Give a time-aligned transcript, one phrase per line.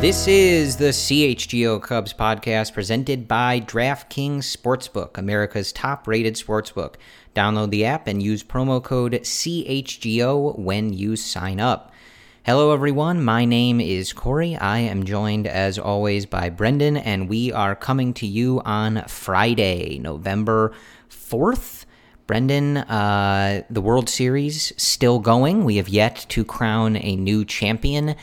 [0.00, 6.94] This is the CHGO Cubs podcast presented by DraftKings Sportsbook, America's top rated sportsbook.
[7.34, 11.92] Download the app and use promo code CHGO when you sign up.
[12.44, 13.22] Hello, everyone.
[13.22, 14.56] My name is Corey.
[14.56, 19.98] I am joined, as always, by Brendan, and we are coming to you on Friday,
[19.98, 20.72] November
[21.10, 21.84] 4th.
[22.26, 25.64] Brendan, uh, the World Series still going.
[25.64, 28.14] We have yet to crown a new champion.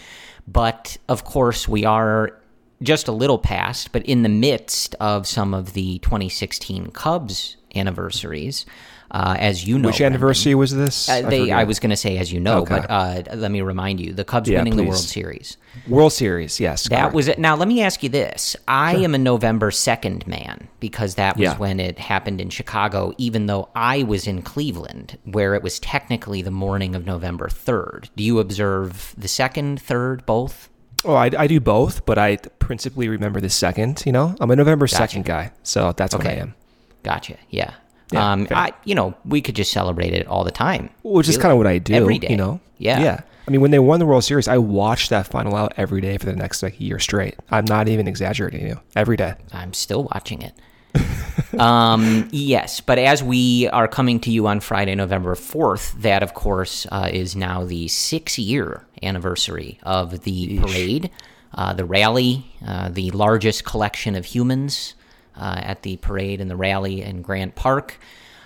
[0.48, 2.40] But of course, we are
[2.82, 8.66] just a little past, but in the midst of some of the 2016 Cubs anniversaries.
[9.10, 10.60] Uh, as you know, Which anniversary Brendan.
[10.60, 11.08] was this?
[11.10, 11.58] Uh, they, forget.
[11.58, 12.80] I was going to say, as you know, Okay.
[12.80, 14.84] but uh, let me remind you: the Cubs Yeah, winning the.
[14.84, 15.56] World Series.
[15.88, 16.90] World Series, yes.
[16.90, 17.16] That correct.
[17.16, 17.40] was it.
[17.40, 21.44] Now, let me ask you this: I am a November second man because that was
[21.44, 21.58] Yeah.
[21.58, 23.14] when it happened in Chicago.
[23.18, 28.10] Even though I was in Cleveland, where it was technically the morning of November third.
[28.18, 30.70] Do you observe the second, third, both?
[31.06, 34.04] Oh, I, I do both, but I principally remember the second.
[34.06, 34.96] You know, I'm a November Gotcha.
[34.98, 36.56] second guy, so that's what I am.
[37.04, 37.38] Gotcha.
[37.50, 37.74] Yeah.
[38.12, 38.48] Yeah, um.
[38.52, 40.90] I, you know, we could just celebrate it all the time.
[41.04, 42.30] Which is kind of what I do Every day.
[42.30, 43.00] You know, Yeah.
[43.02, 43.22] yeah.
[43.48, 46.18] I mean, when they won the World Series, I watched that final out every day
[46.18, 47.36] for the next like year straight.
[47.50, 48.80] I'm not even exaggerating you.
[48.96, 49.36] Every day.
[49.54, 50.54] I'm still watching it.
[51.60, 56.34] um, yes, but as we are coming to you on Friday, November 4th, that, of
[56.34, 61.10] course, uh, is now the six year anniversary of the parade,
[61.54, 64.94] uh, the rally, uh, the largest collection of humans
[65.40, 67.98] at the parade and the rally in Grant Park.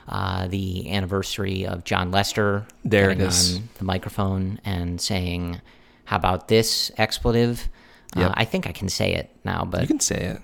[0.07, 3.57] Uh, the anniversary of Jon Lester There it is.
[3.57, 5.61] on the microphone and saying,
[6.05, 7.69] "How about this expletive?"
[8.15, 10.41] Uh, I think I can say it now, but You can say it.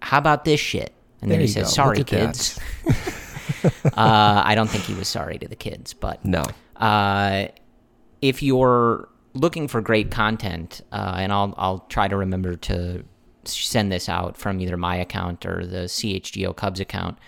[0.00, 0.92] how about this shit?
[1.22, 1.72] And There then he says, go.
[1.74, 2.58] sorry, kids.
[3.84, 6.42] uh, I don't think he was sorry to the kids, but No.
[6.76, 7.46] uh,
[8.20, 13.04] if you're looking for great content, uh, and I'll, I'll try to remember to
[13.48, 17.18] send this out from either my account or the CHGO Cubs account,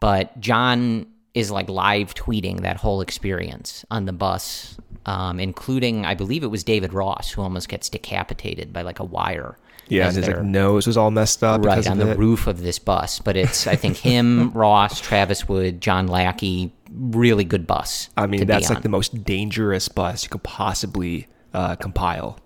[0.00, 4.76] but Jon is like live tweeting that whole experience on the bus,
[5.06, 9.04] um, including, I believe it was David Ross, who almost gets decapitated by like a
[9.04, 9.56] wire.
[9.88, 11.64] Yeah, and his like nose was all messed up.
[11.64, 12.18] right on the it.
[12.18, 13.18] roof of this bus.
[13.18, 18.08] But it's I think him, Ross, Travis Wood, John Lackey, really good bus.
[18.16, 22.38] I mean, that's like the most dangerous bus you could possibly uh, compile.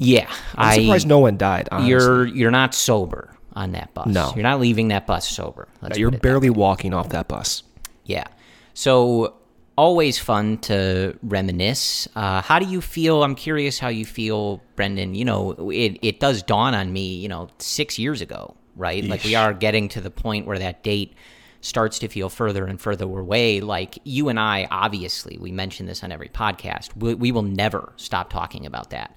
[0.00, 0.32] Yeah.
[0.56, 1.68] I'm surprised no one died.
[1.70, 1.90] Honestly.
[1.90, 4.06] You're you're not sober on that bus.
[4.06, 4.32] No.
[4.34, 5.68] you're not leaving that bus sober.
[5.82, 7.62] Let's You're put it that barely walking off that bus.
[8.04, 8.24] Yeah.
[8.74, 9.34] So
[9.76, 12.08] always fun to reminisce.
[12.16, 13.22] Uh, how do you feel?
[13.22, 15.14] I'm curious how you feel, Brendan.
[15.14, 19.04] You know, it, it does dawn on me, you know, six years ago, right?
[19.04, 21.14] Like we are getting to the point where that date
[21.60, 23.60] starts to feel further and further away.
[23.60, 26.96] Like you and I, obviously, we mention this on every podcast.
[26.96, 29.14] We, we will never stop talking about that.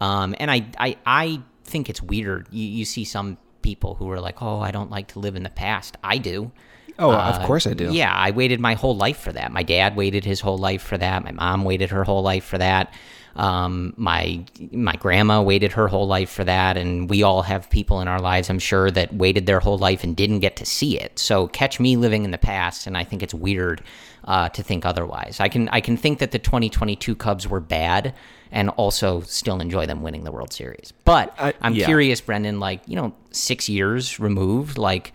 [0.00, 2.48] Um, and I, I, I think it's weird.
[2.50, 5.42] You, you see some people who are like, oh, I don't like to live in
[5.42, 5.96] the past.
[6.02, 6.52] I do.
[6.98, 7.92] Oh, of course I do.
[7.92, 9.50] Yeah, I waited my whole life for that.
[9.50, 11.24] My dad waited his whole life for that.
[11.24, 12.94] My mom waited her whole life for that.
[13.36, 18.00] Um, my my grandma waited her whole life for that, and we all have people
[18.00, 21.00] in our lives, I'm sure, that waited their whole life and didn't get to see
[21.00, 21.18] it.
[21.18, 23.82] So catch me living in the past, and I think it's weird
[24.24, 25.40] uh, to think otherwise.
[25.40, 28.14] I can I can think that the 2022 Cubs were bad,
[28.54, 30.94] and also still enjoy them winning the World Series.
[31.04, 31.84] But I- I'm yeah.
[31.84, 35.12] curious, Brendan, like you know, six years removed, like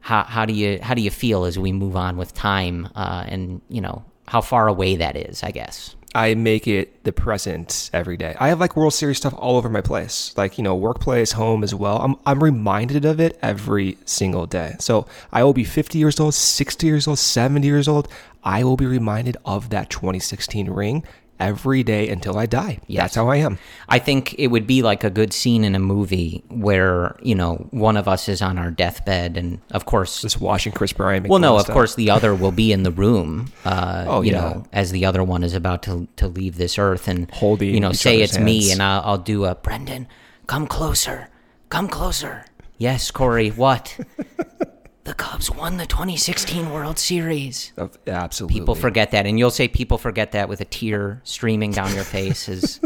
[0.00, 3.24] how how do you how do you feel as we move on with time uh,
[3.26, 7.90] and you know how far away that is i guess I make it the present
[7.92, 8.34] every day.
[8.40, 11.62] I have like World Series stuff all over my place, like you know, workplace, home
[11.62, 11.98] as well.
[11.98, 14.74] I'm I'm reminded of it every single day.
[14.80, 18.08] So I will be 50 years old, 60 years old, 70 years old.
[18.42, 21.04] I will be reminded of that 2016 ring
[21.40, 22.78] every day until I die.
[22.86, 23.02] Yes.
[23.02, 23.58] That's how I am.
[23.88, 27.66] I think it would be like a good scene in a movie where, you know,
[27.70, 31.22] one of us is on our deathbed and of course Just watching Kris Bryant.
[31.24, 31.74] make Well, no, of stuff.
[31.74, 34.40] course the other will be in the room uh Oh, you yeah.
[34.40, 37.80] know, as the other one is about to to leave this earth and Holding you
[37.80, 40.08] know, say it's me and I'll, I'll do a Brendan,
[40.46, 41.28] come closer.
[41.68, 42.44] Come closer.
[42.78, 43.98] Yes, Corey, what?
[45.08, 47.72] the Cubs won the 2016 World Series.
[47.78, 48.60] Uh, Absolutely.
[48.60, 52.04] People forget that, and you'll say people forget that with a tear streaming down your
[52.04, 52.78] face as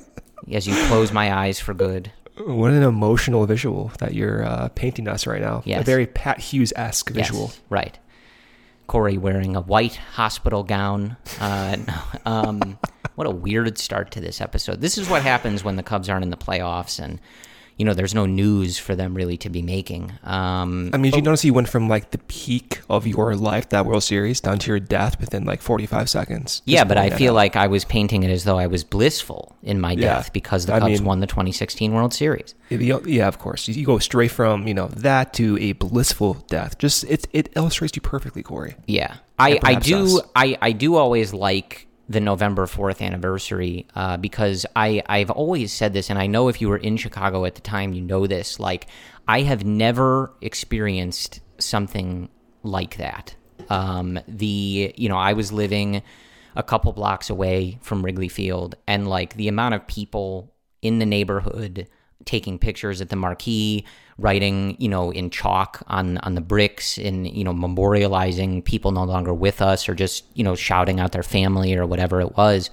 [0.52, 2.10] as you close my eyes for good.
[2.36, 5.62] What an emotional visual that you're uh, painting us right now.
[5.64, 5.82] Yes.
[5.82, 7.44] A very Pat Hughes esque visual.
[7.44, 7.98] Yes, right.
[8.88, 11.16] Corey wearing a white hospital gown.
[11.40, 11.76] Uh,
[12.26, 12.76] um,
[13.14, 14.80] what a weird start to this episode.
[14.80, 17.20] This is what happens when the Cubs aren't in the playoffs, and
[17.78, 20.12] you know there's no news for them really to be making.
[20.24, 23.68] Um, I mean, did you notice you went from like the peak of your life,
[23.70, 26.62] that World Series, down to your death within like 45 seconds?
[26.64, 27.36] yeah, but I feel out.
[27.36, 30.14] like I was painting it as though I was blissful in my Yeah.
[30.14, 32.54] death because the I Cubs mean- won the 2016 World Series.
[32.68, 33.66] Yeah, yeah, of course.
[33.68, 36.78] You go straight from you know that to a blissful death.
[36.78, 38.74] Just it it illustrates you perfectly, Corey.
[38.86, 40.22] Yeah, I, I do us.
[40.36, 45.92] I, I do always like the November fourth anniversary uh, because I I've always said
[45.92, 48.58] this, and I know if you were in Chicago at the time, you know this.
[48.58, 48.86] Like
[49.26, 52.28] I have never experienced something
[52.62, 53.34] like that.
[53.68, 56.02] Um, the you know I was living
[56.56, 61.06] a couple blocks away from Wrigley Field, and like the amount of people in the
[61.06, 61.88] neighborhood
[62.24, 63.84] taking pictures at the marquee,
[64.18, 69.04] writing, you know, in chalk on on the bricks, in you know, memorializing people no
[69.04, 72.70] longer with us, or just you know, shouting out their family or whatever it was,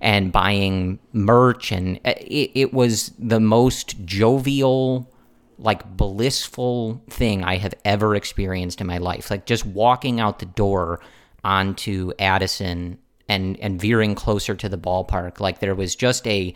[0.00, 5.10] and buying merch, and it, it was the most jovial.
[5.58, 9.30] Like blissful thing I have ever experienced in my life.
[9.30, 11.00] Like just walking out the door
[11.42, 15.40] onto Addison and and veering closer to the ballpark.
[15.40, 16.54] Like there was just a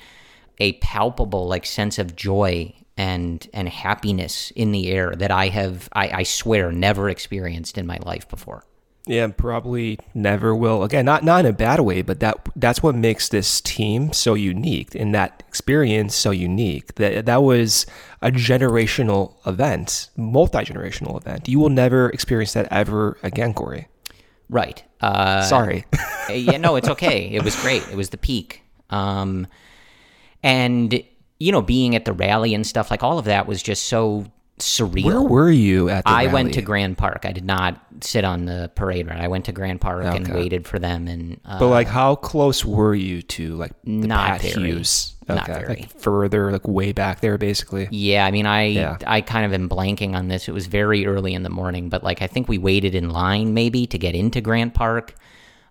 [0.58, 5.88] a palpable like sense of joy and and happiness in the air that I have
[5.94, 8.66] I, I swear never experienced in my life before.
[9.06, 10.84] Yeah, probably never will.
[10.84, 14.34] Again, not not in a bad way, but that that's what makes this team so
[14.34, 16.96] unique and that experience so unique.
[16.96, 17.86] That that was
[18.20, 21.48] a generational event, multi generational event.
[21.48, 23.88] You will never experience that ever again, Corey.
[24.50, 24.84] Right.
[25.00, 25.86] Uh, Sorry.
[26.28, 27.30] yeah, no, it's okay.
[27.30, 27.82] It was great.
[27.88, 28.62] It was the peak.
[28.90, 29.46] Um,
[30.42, 31.02] and
[31.40, 34.26] you know, being at the rally and stuff like all of that was just so
[34.58, 35.04] surreal.
[35.04, 37.24] Where were you at the I went to Grant Park.
[37.24, 39.20] I did not sit on the parade route.
[39.20, 41.08] I went to Grant Park and waited for them.
[41.08, 44.66] And uh, But like, how close were you to like the Not Pat very.
[44.66, 45.16] Hughes?
[45.26, 45.68] Not very.
[45.68, 47.88] Like further, like way back there, basically.
[47.90, 48.98] Yeah, I mean, I Yeah.
[49.06, 50.48] I kind of am blanking on this.
[50.48, 53.54] It was very early in the morning, but like I think we waited in line
[53.54, 55.14] maybe to get into Grant Park,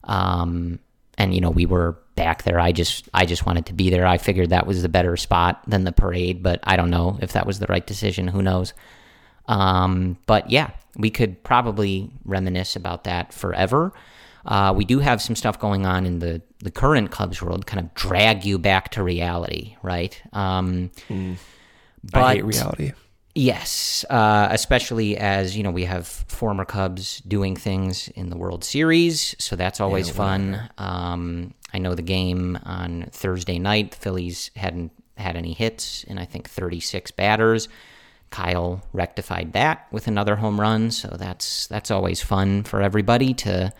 [0.05, 0.79] um,
[1.17, 2.59] and you know we were back there.
[2.59, 4.05] I just I just wanted to be there.
[4.05, 7.31] I figured that was the better spot than the parade, but I don't know if
[7.31, 8.27] that was the right decision.
[8.27, 8.73] Who knows?
[9.47, 13.93] Um, but yeah, we could probably reminisce about that forever.
[14.45, 17.79] Uh, we do have some stuff going on in the, the current Cubs world, kind
[17.85, 20.21] of drag you back to reality, right?
[20.33, 20.91] Um,
[22.03, 22.91] but I hate reality.
[23.35, 28.63] Yes, uh, especially as you know we have former Cubs doing things in the World
[28.63, 30.69] Series, so that's always fun.
[30.77, 36.17] Um, I know the game on Thursday night, the Phillies hadn't had any hits in
[36.17, 37.67] I think 36 batters.
[38.29, 43.73] Kyle rectified that with another home run, so that's that's always fun for everybody to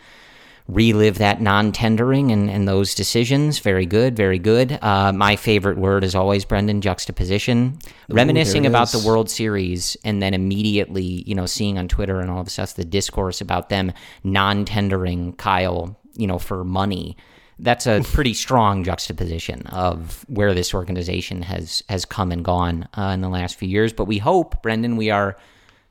[0.67, 3.59] relive that non-tendering and, and those decisions.
[3.59, 4.77] Very good, very good.
[4.81, 7.79] Uh, my favorite word is always Brendan juxtaposition.
[8.07, 8.99] Reminiscing about the.
[8.99, 12.75] World Series and then immediately, you know, seeing on Twitter and all of this stuff
[12.75, 13.91] the discourse about them
[14.23, 17.17] non-tendering Kyle, you know, for money.
[17.61, 23.11] That's a pretty strong juxtaposition of where this organization has has come and gone uh,
[23.13, 23.91] in the last few years.
[23.91, 25.37] But we hope, Brendan, we are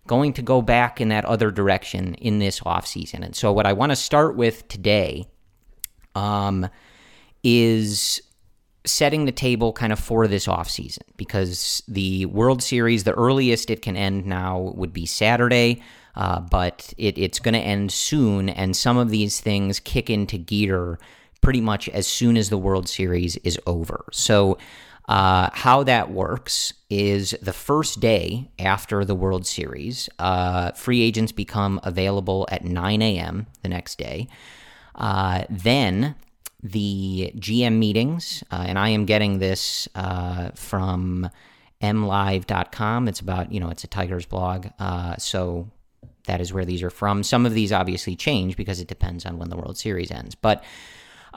[0.09, 3.23] going to go back in that other direction in this offseason.
[3.25, 5.27] And so, what I want to start with today
[6.17, 6.69] um,
[7.45, 8.21] is
[8.85, 13.83] setting the table kind of for this offseason because the World Series, the earliest it
[13.83, 15.83] can end now would be Saturday.
[16.17, 20.37] Uh, but it, it's going to end soon, and some of these things kick into
[20.37, 20.99] gear
[21.41, 24.05] pretty much as soon as the World Series is over.
[24.13, 24.59] So,
[25.09, 31.33] uh, how that works is the first day after the World Series, uh, free agents
[31.33, 33.47] become available at 9 a.m.
[33.63, 34.29] the next day.
[34.95, 36.15] Uh, then
[36.63, 41.31] the GM meetings, uh, and I am getting this uh, from
[41.81, 43.09] mlive.com.
[43.09, 44.67] It's about, you know, it's a Tigers blog.
[44.79, 45.71] Uh, so
[46.27, 47.23] that is where these are from.
[47.23, 50.35] Some of these obviously change because it depends on when the World Series ends.
[50.35, 50.63] But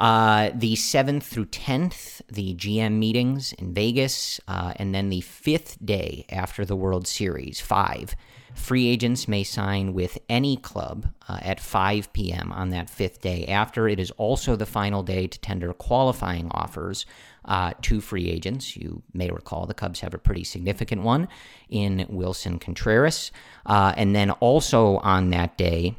[0.01, 5.77] Uh, the 7th through 10th, the GM meetings in Vegas, uh, and then the fifth
[5.85, 8.15] day after the World Series, 5.
[8.55, 12.51] Free agents may sign with any club uh, at 5 p.m.
[12.51, 13.45] on that fifth day.
[13.45, 17.05] After it is also the final day to tender qualifying offers
[17.45, 18.75] uh, to free agents.
[18.75, 21.27] You may recall the Cubs have a pretty significant one
[21.69, 23.31] in Willson Contreras.
[23.67, 25.95] Uh, and then also on that day,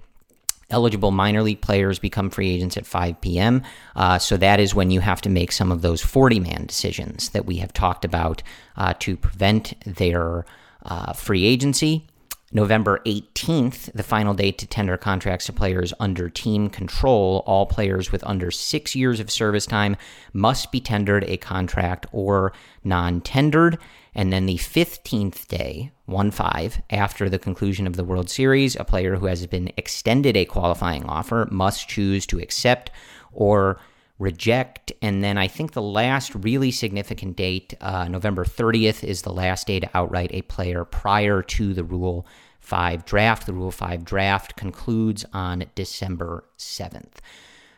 [0.72, 3.62] eligible minor league players become free agents at 5 p.m.
[3.94, 7.30] Uh, so that is when you have to make some of those 40 man decisions
[7.30, 8.42] that we have talked about
[8.76, 10.44] uh, to prevent their
[10.84, 12.06] uh, free agency.
[12.54, 17.42] November 18th, the final date to tender contracts to players under team control.
[17.46, 19.96] All players with under six years of service time
[20.34, 22.52] must be tendered a contract or
[22.84, 23.78] non tendered.
[24.14, 28.84] And then the 15th day, 1 5, after the conclusion of the World Series, a
[28.84, 32.90] player who has been extended a qualifying offer must choose to accept
[33.32, 33.80] or
[34.18, 34.92] reject.
[35.02, 39.66] And then I think the last really significant date, uh, November 30th, is the last
[39.66, 42.26] day to outright a player prior to the Rule
[42.60, 43.46] 5 draft.
[43.46, 47.20] The Rule 5 draft concludes on December 7th.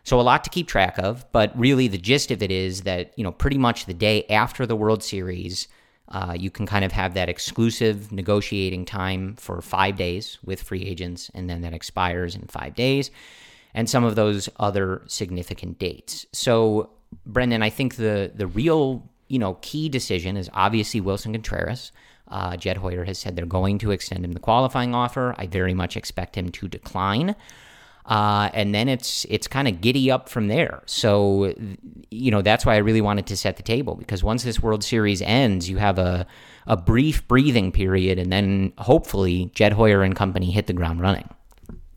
[0.04, 3.12] So a lot to keep track of, but really the gist of it is that,
[3.16, 5.66] you know, pretty much the day after the World Series,
[6.08, 10.82] uh, you can kind of have that exclusive negotiating time for five days with free
[10.82, 13.10] agents, and then that expires in five days,
[13.74, 16.26] and some of those other significant dates.
[16.32, 16.90] So,
[17.26, 21.92] Brendan, I think the the real you know key decision is obviously Willson Contreras.
[22.28, 25.34] Uh, Jed Hoyer has said they're going to extend him the qualifying offer.
[25.36, 27.36] I very much expect him to decline.
[28.06, 30.82] Uh, and then it's it's kind of giddy up from there.
[30.86, 31.54] So
[32.10, 34.84] you know that's why I really wanted to set the table because once this World
[34.84, 36.26] Series ends, you have a
[36.66, 41.28] a brief breathing period, and then hopefully Jed Hoyer and company hit the ground running.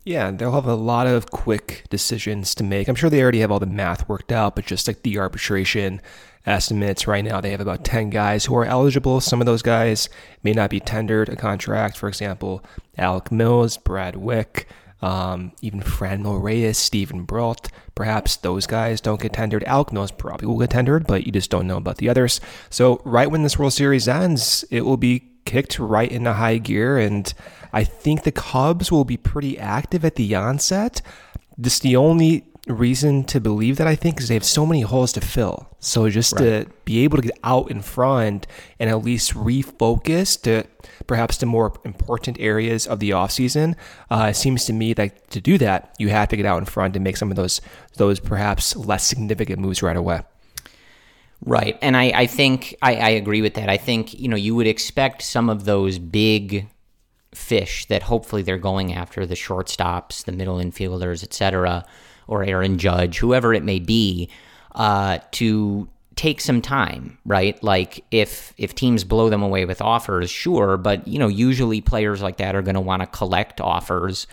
[0.08, 2.88] Yeah, they'll have a lot of quick decisions to make.
[2.88, 6.00] I'm sure they already have all the math worked out, but just like the arbitration
[6.46, 9.20] estimates right now, they have about 10 guys who are eligible.
[9.20, 10.08] Some of those guys
[10.42, 11.98] may not be tendered a contract.
[11.98, 12.64] For example,
[12.96, 14.64] Alec Mills, Brad Wieck,
[15.02, 17.68] um, even Franmil Reyes, Steven Brault.
[17.94, 19.62] Perhaps those guys don't get tendered.
[19.64, 22.40] Alec Mills probably will get tendered, but you just don't know about the others.
[22.70, 26.98] So right when this World Series ends, it will be kicked right into high gear,
[26.98, 27.32] and
[27.72, 31.00] I think the Cubs will be pretty active at the onset.
[31.56, 34.82] This is the only reason to believe that I think is they have so many
[34.82, 35.66] holes to fill.
[35.80, 36.40] So just right.
[36.40, 38.46] to be able to get out in front
[38.78, 40.64] and at least refocus to
[41.06, 43.74] perhaps the more important areas of the offseason,
[44.10, 46.66] uh, it seems to me that to do that, you have to get out in
[46.66, 47.62] front and make some of those
[47.96, 50.20] those perhaps less significant moves right away.
[51.44, 51.78] Right.
[51.82, 53.68] And I, I think I, I agree with that.
[53.68, 56.68] I think, you know, you would expect some of those big
[57.32, 61.84] fish that hopefully they're going after, the shortstops, the middle infielders, et cetera,
[62.26, 64.28] or Aaron Judge, whoever it may be,
[64.74, 67.62] uh, to take some time, right?
[67.62, 72.20] Like if if teams blow them away with offers, sure, but you know, usually players
[72.20, 74.26] like that are going to want to collect offers,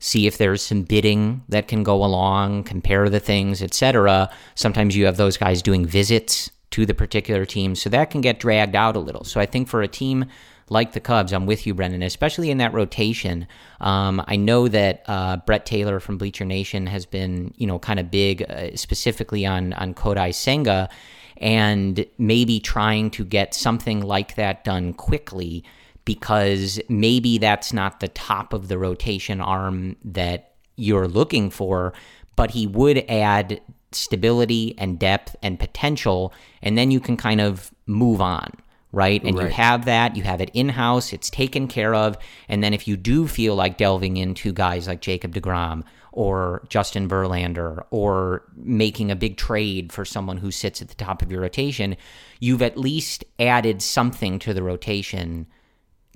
[0.00, 4.28] see if there's some bidding that can go along, compare the things, etc.
[4.54, 8.40] Sometimes you have those guys doing visits to the particular team, so that can get
[8.40, 9.24] dragged out a little.
[9.24, 10.24] So I think for a team
[10.70, 13.46] like the Cubs, I'm with you, Brendan, especially in that rotation.
[13.80, 18.00] Um, I know that uh, Brett Taylor from Bleacher Nation has been, you know, kind
[18.00, 20.88] of big, uh, specifically on on Kodai Senga,
[21.36, 25.64] and maybe trying to get something like that done quickly
[26.04, 31.92] because maybe that's not the top of the rotation arm that you're looking for,
[32.36, 33.60] but he would add
[33.92, 38.52] stability and depth and potential, and then you can kind of move on
[38.92, 39.22] right?
[39.22, 39.44] And right.
[39.44, 42.16] you have that, you have it in house, it's taken care of.
[42.48, 47.08] And then if you do feel like delving into guys like Jacob DeGrom or Justin
[47.08, 51.40] Verlander or making a big trade for someone who sits at the top of your
[51.40, 51.96] rotation,
[52.40, 55.46] you've at least added something to the rotation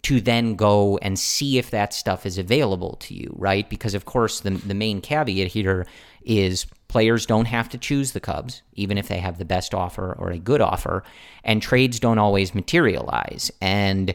[0.04, 3.68] to then go and see if that stuff is available to you, right?
[3.68, 5.86] Because of course the the main caveat here
[6.24, 10.14] is players don't have to choose the Cubs, even if they have the best offer
[10.18, 11.02] or a good offer,
[11.42, 13.50] and trades don't always materialize.
[13.60, 14.14] And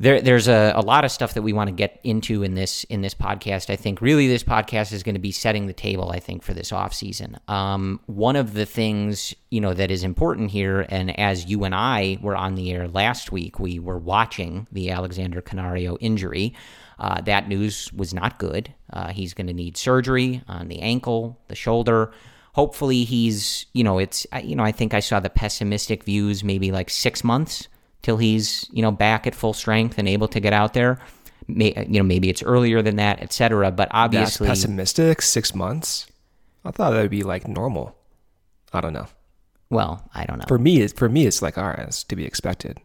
[0.00, 2.84] there, there's a, a lot of stuff that we want to get into in this
[2.84, 3.70] in this podcast.
[3.70, 6.10] I think really this podcast is going to be setting the table.
[6.10, 7.38] I think for this off season.
[7.46, 11.74] Um, one of the things you know that is important here, and as you and
[11.74, 16.54] I were on the air last week, we were watching the Alexander Canario injury.
[16.98, 18.72] Uh, that news was not good.
[18.92, 22.12] Uh, he's going to need surgery on the ankle, the shoulder
[22.54, 26.70] hopefully he's you know it's you know i think i saw the pessimistic views maybe
[26.70, 27.66] like six months
[28.04, 31.00] till he's you know back at full strength and able to get out there.
[31.48, 33.72] May, you know maybe it's earlier than that, etc.
[33.72, 35.22] But obviously, That's pessimistic.
[35.22, 36.06] Six months.
[36.64, 37.96] I thought that would be like normal.
[38.72, 39.08] I don't know.
[39.70, 40.44] Well, I don't know.
[40.46, 42.78] For me, it's for me, it's like all right, it's to be expected.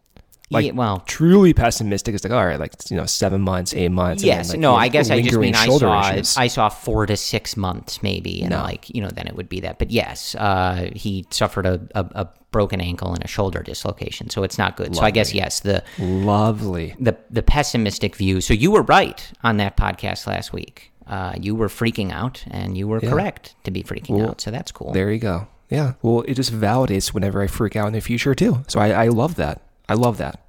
[0.52, 3.90] Like, Yeah, well, truly pessimistic is like all right, like you know, seven months, eight
[3.90, 4.22] months.
[4.24, 6.36] and then, yes, like, no, I guess I just mean I saw issues.
[6.36, 8.62] I saw four to six months maybe, and No.
[8.62, 9.78] like you know, then it would be that.
[9.78, 14.42] But yes, uh, he suffered a, a, a broken ankle and a shoulder dislocation, so
[14.42, 14.96] it's not good.
[14.96, 15.84] So I guess yes, the
[16.24, 16.94] Lovely.
[16.98, 18.40] the the pessimistic view.
[18.40, 20.92] So you were right on that podcast last week.
[21.06, 24.40] Uh, you were freaking out, and you were correct to be freaking Well, out.
[24.40, 24.92] So that's cool.
[24.92, 25.48] There you go.
[25.68, 25.94] Yeah.
[26.02, 28.64] Well, it just validates whenever I freak out in the future too.
[28.68, 29.60] So I, I love that.
[29.90, 30.46] I love that.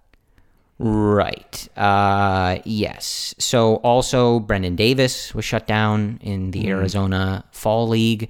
[0.78, 1.68] Right.
[1.76, 3.34] Uh, yes.
[3.40, 8.30] So also, Brennan Davis was shut down in the Arizona Fall League.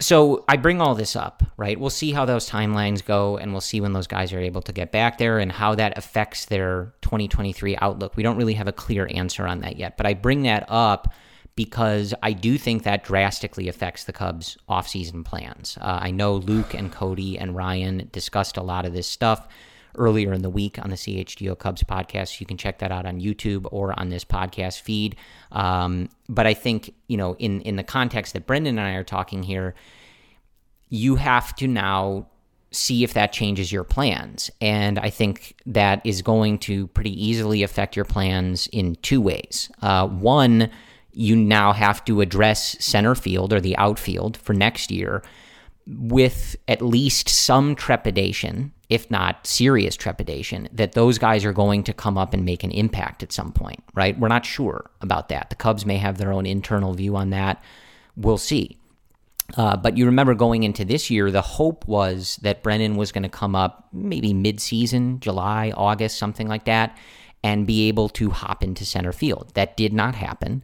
[0.00, 1.78] So I bring all this up, right?
[1.78, 4.72] We'll see how those timelines go, and we'll see when those guys are able to
[4.72, 8.16] get back there and how that affects their 2023 outlook.
[8.16, 11.14] We don't really have a clear answer on that yet, but I bring that up
[11.56, 15.76] because I do think that drastically affects the Cubs' offseason plans.
[15.80, 19.48] Uh, I know Luke and Cody and Ryan discussed a lot of this stuff
[19.96, 22.40] earlier in the week on the CHGO Cubs podcast.
[22.40, 25.16] You can check that out on YouTube or on this podcast feed.
[25.52, 29.04] Um, but I think, you know, in, in the context that Brendan and I are
[29.04, 29.74] talking here,
[30.88, 32.26] you have to now
[32.72, 34.50] see if that changes your plans.
[34.60, 39.70] And I think that is going to pretty easily affect your plans in two ways.
[39.82, 40.70] Uh, one,
[41.12, 45.22] you now have to address center field or the outfield for next year
[45.86, 51.92] with at least some trepidation, if not serious trepidation, that those guys are going to
[51.92, 54.18] come up and make an impact at some point, right?
[54.18, 55.50] We're not sure about that.
[55.50, 57.62] The Cubs may have their own internal view on that.
[58.16, 58.78] We'll see.
[59.56, 63.24] Uh, but you remember going into this year, the hope was that Brennan was going
[63.24, 66.96] to come up maybe mid-season, July, August, something like that,
[67.42, 69.50] and be able to hop into center field.
[69.54, 70.62] That did not happen.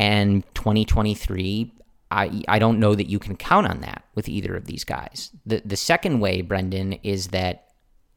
[0.00, 1.74] And 2023,
[2.10, 5.30] I I don't know that you can count on that with either of these guys.
[5.44, 7.66] The the second way, Brendan, is that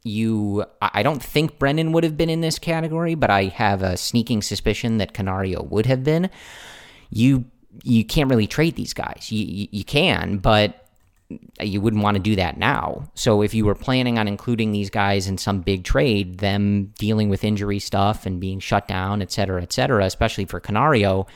[0.03, 3.97] you I don't think Brennan would have been in this category, but I have a
[3.97, 6.29] sneaking suspicion that Canario would have been.
[7.09, 7.45] You
[7.83, 9.27] you can't really trade these guys.
[9.29, 10.87] You you, you can, but
[11.59, 13.09] you wouldn't want to do that now.
[13.13, 17.27] So if you were planning on including these guys in some big trade, them dealing
[17.27, 21.27] with injury stuff and being shut down, et cetera, et cetera, especially for Canario,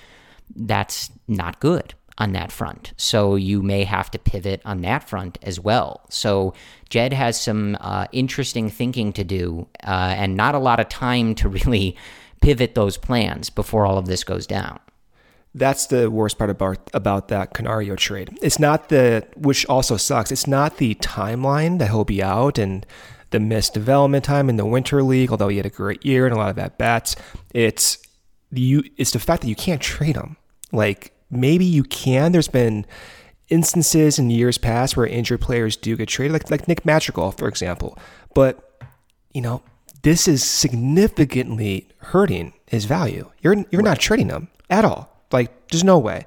[0.56, 2.94] that's not good on that front.
[2.98, 6.02] So you may have to pivot on that front as well.
[6.10, 6.54] So
[6.90, 11.36] Jed has some uh, interesting thinking to do uh, and not a lot of time
[11.36, 11.96] to really
[12.42, 14.80] pivot those plans before all of this goes down.
[15.56, 18.38] That's the worst part about about that Canario trade.
[18.44, 20.32] It's not the which also sucks.
[20.32, 22.86] It's not the timeline that he'll be out and
[23.32, 26.36] the missed development time in the winter league, although he had a great year and
[26.36, 27.16] a lot of at bats.
[27.54, 27.98] It's
[28.52, 30.38] you it's the fact that you can't trade them.
[30.72, 32.32] Like maybe you can.
[32.32, 32.86] There's been
[33.50, 37.48] instances in years past where injured players do get traded, like like Nick Madrigal, for
[37.48, 37.98] example.
[38.34, 38.82] But
[39.34, 39.62] you know,
[40.04, 43.30] this is significantly hurting his value.
[43.42, 45.26] You're you're not trading him at all.
[45.32, 46.26] Like there's no way.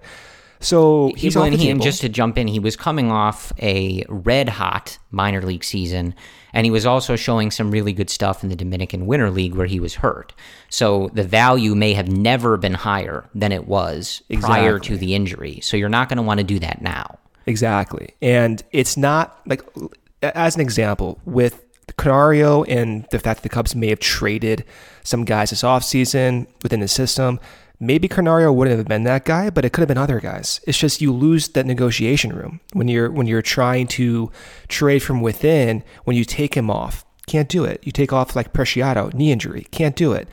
[0.60, 3.50] So he's Well, off the he, and just to jump in, he was coming off
[3.60, 6.14] a red hot minor league season,
[6.52, 9.66] and he was also showing some really good stuff in the Dominican Winter League where
[9.66, 10.32] he was hurt.
[10.68, 15.60] So the value may have never been higher than it was prior to the injury.
[15.60, 17.18] So you're not going to want to do that now.
[17.46, 18.14] Exactly.
[18.20, 19.62] And it's not like,
[20.22, 21.64] as an example, with
[21.96, 24.64] Canario and the fact that the Cubs may have traded
[25.02, 27.40] some guys this offseason within the system,
[27.80, 30.60] maybe Canario wouldn't have been that guy, but it could have been other guys.
[30.66, 34.30] It's just you lose that negotiation room when you're when you're trying to
[34.68, 37.04] trade from within, when you take him off.
[37.26, 37.80] Can't do it.
[37.84, 39.66] You take off like Preciado, knee injury.
[39.70, 40.28] Can't do it.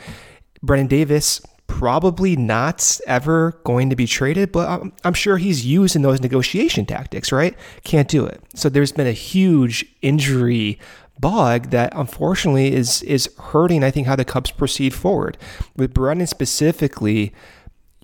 [0.61, 5.95] Brennan Davis, probably not ever going to be traded, but I'm, I'm sure he's used
[5.95, 7.55] in those negotiation tactics, right?
[7.83, 8.41] Can't do it.
[8.55, 10.79] So there's been a huge injury
[11.19, 15.37] bug that unfortunately is is hurting I think how the Cubs proceed forward.
[15.75, 17.33] With Brennan specifically,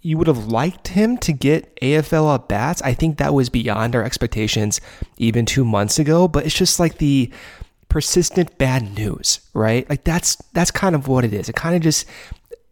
[0.02, 2.82] you would have liked him to get AFL at bats.
[2.82, 4.82] I think that was beyond our expectations
[5.18, 7.32] even 2 months ago, but it's just like the
[7.88, 9.88] persistent bad news, right?
[9.90, 11.48] Like that's that's kind of what it is.
[11.50, 12.06] It kind of just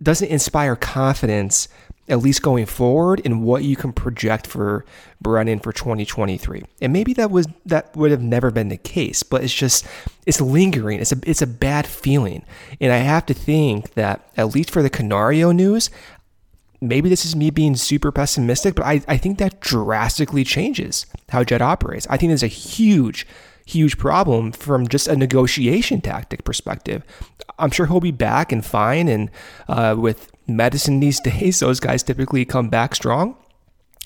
[0.02, 1.68] doesn't inspire confidence
[2.08, 4.86] at least going forward in what you can project for
[5.22, 6.64] Brennan for 2023.
[6.82, 9.86] And maybe that was that would have never been the case, but it's just
[10.26, 11.00] it's lingering.
[11.00, 12.44] It's a it's a bad feeling.
[12.80, 15.90] And I have to think that at least for the Canario news,
[16.82, 21.44] maybe this is me being super pessimistic, but I, I think that drastically changes how
[21.44, 22.08] Jed operates.
[22.10, 23.28] I think there's a huge,
[23.66, 27.04] huge problem from just a negotiation tactic perspective.
[27.60, 29.08] I'm sure he'll be back and fine.
[29.08, 29.30] And
[29.68, 33.36] uh, with medicine these days, those guys typically come back strong.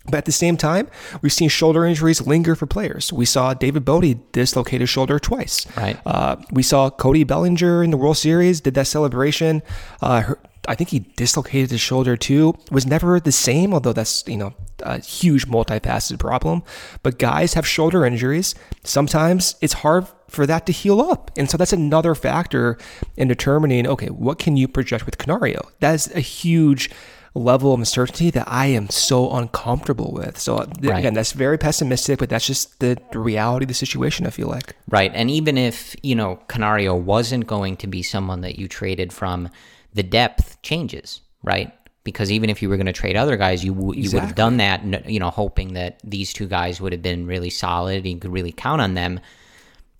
[0.05, 0.87] But at the same time,
[1.21, 3.11] we've seen shoulder injuries linger for players.
[3.11, 5.65] We saw David Bote dislocate his shoulder twice.
[5.75, 5.97] Right.
[6.05, 9.63] Uh, we saw Cody Bellinger in the World Series did that celebration.
[10.01, 12.53] Uh, her, I think he dislocated his shoulder too.
[12.71, 14.53] Was never the same, although that's you know
[14.83, 16.63] a huge multifaceted problem.
[17.03, 18.55] But guys have shoulder injuries.
[18.83, 22.77] Sometimes it's hard for that to heal up, and so that's another factor
[23.17, 23.87] in determining.
[23.87, 25.69] Okay, what can you project with Canario?
[25.79, 26.89] That is a huge
[27.35, 30.39] level of uncertainty that I am so uncomfortable with.
[30.39, 30.99] So uh, right.
[30.99, 34.25] again, that's very pessimistic, but that's just the, the, reality of the situation.
[34.25, 35.11] I feel like right.
[35.13, 39.49] And even if you know Canario wasn't going to be someone that you traded from,
[39.93, 41.73] the depth changes, right?
[42.05, 44.13] Because even if you were going to trade other guys, you you exactly.
[44.13, 47.49] would have done that, you know, hoping that these two guys would have been really
[47.49, 49.19] solid and you could really count on them.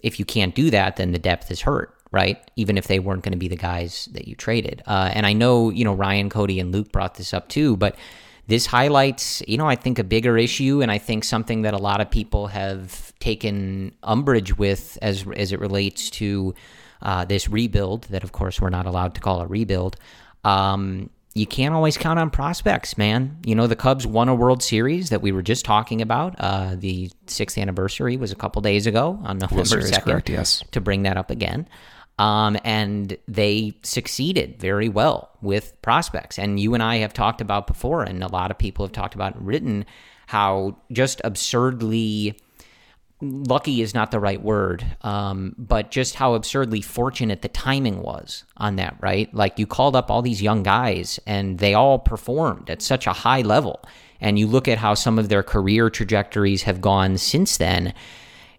[0.06, 2.50] If you can't do that, then the depth is hurt right?
[2.56, 4.82] Even if they weren't going to be the guys that you traded.
[4.88, 7.98] Uh, and I know, you know, Ryan, Cody, and Luke brought this up too, but
[8.48, 11.78] this highlights, you know, I think a bigger issue, and I think something that a
[11.78, 16.54] lot of people have taken umbrage with as as it relates to
[17.02, 18.04] uh, this rebuild.
[18.04, 19.98] That, of course, we're not allowed to call a rebuild.
[20.44, 23.38] Um, you can't always count on prospects, man.
[23.46, 26.34] You know, the Cubs won a World Series that we were just talking about.
[26.40, 30.24] Uh, the sixth anniversary was a couple days ago on November second.
[30.30, 31.68] Yes, to bring that up again.
[32.18, 36.40] Um, and they succeeded very well with prospects.
[36.40, 39.16] And you and I have talked about before, and a lot of people have talked
[39.16, 39.86] about and written
[40.28, 42.40] how just absurdly
[43.22, 48.44] lucky is not the right word, um, but just how absurdly fortunate the timing was
[48.58, 49.34] on that, right?
[49.34, 53.14] Like you called up all these young guys and they all performed at such a
[53.14, 53.82] high level.
[54.20, 57.94] And you look at how some of their career trajectories have gone since then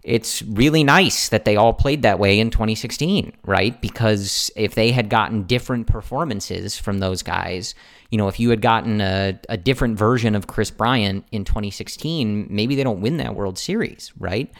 [0.07, 3.79] it's really nice that they all played that way in 2016, right?
[3.81, 7.75] Because if they had gotten different performances from those guys,
[8.09, 12.47] you know, if you had gotten a, a different version of Kris Bryant in 2016,
[12.49, 14.51] maybe they don't win that World Series, right?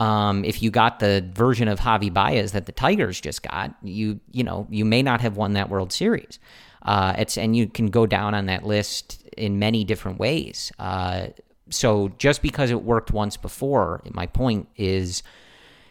[0.00, 4.20] Um, if you got the version of Javi Baez that the Tigers just got, you
[4.32, 6.38] you know you may not have won that World Series.
[6.82, 10.72] Uh, it's and you can go down on that list in many different ways.
[10.78, 11.28] Uh,
[11.70, 15.22] so just because it worked once before, my point is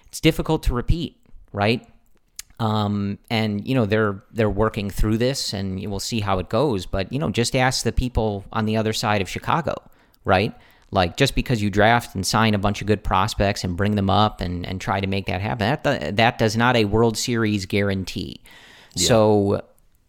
[0.07, 1.17] it's difficult to repeat,
[1.53, 1.87] right?
[2.61, 6.85] Um, and you know they're they're working through this, and we'll see how it goes.
[6.85, 9.73] But you know, just ask the people on the other side of Chicago,
[10.25, 10.53] right?
[10.91, 14.11] Like just because you draft and sign a bunch of good prospects and bring them
[14.11, 17.65] up and, and try to make that happen, that that does not a World Series
[17.65, 18.41] guarantee.
[18.93, 19.07] Yeah.
[19.07, 19.61] So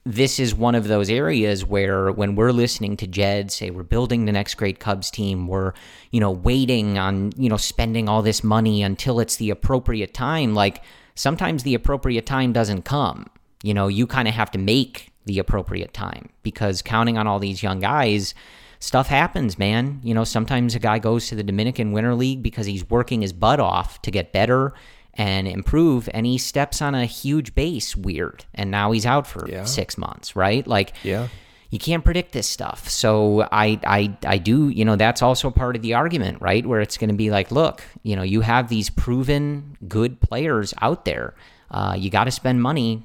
[0.04, 4.26] this is one of those areas where when we're listening to Jed say we're building
[4.26, 5.72] the next great Cubs team, we're,
[6.10, 10.52] you know, waiting on, you know, spending all this money until it's the appropriate time.
[10.54, 10.82] Like
[11.14, 13.26] sometimes the appropriate time doesn't come.
[13.62, 17.38] You know, you kind of have to make the appropriate time because counting on all
[17.38, 18.34] these young guys,
[18.80, 20.00] stuff happens, man.
[20.02, 23.32] You know, sometimes a guy goes to the Dominican Winter League because he's working his
[23.32, 24.74] butt off to get better
[25.14, 29.48] and improve and he steps on a huge base weird and now he's out for
[29.48, 29.64] yeah.
[29.64, 31.28] six months right like yeah
[31.72, 32.88] you can't predict this stuff.
[32.88, 36.64] So i i i do you know that's also part of the argument right?
[36.64, 40.72] Where it's going to be like look you know you have these proven good players
[40.80, 41.34] out there.
[41.70, 43.02] Uh, you got to spend money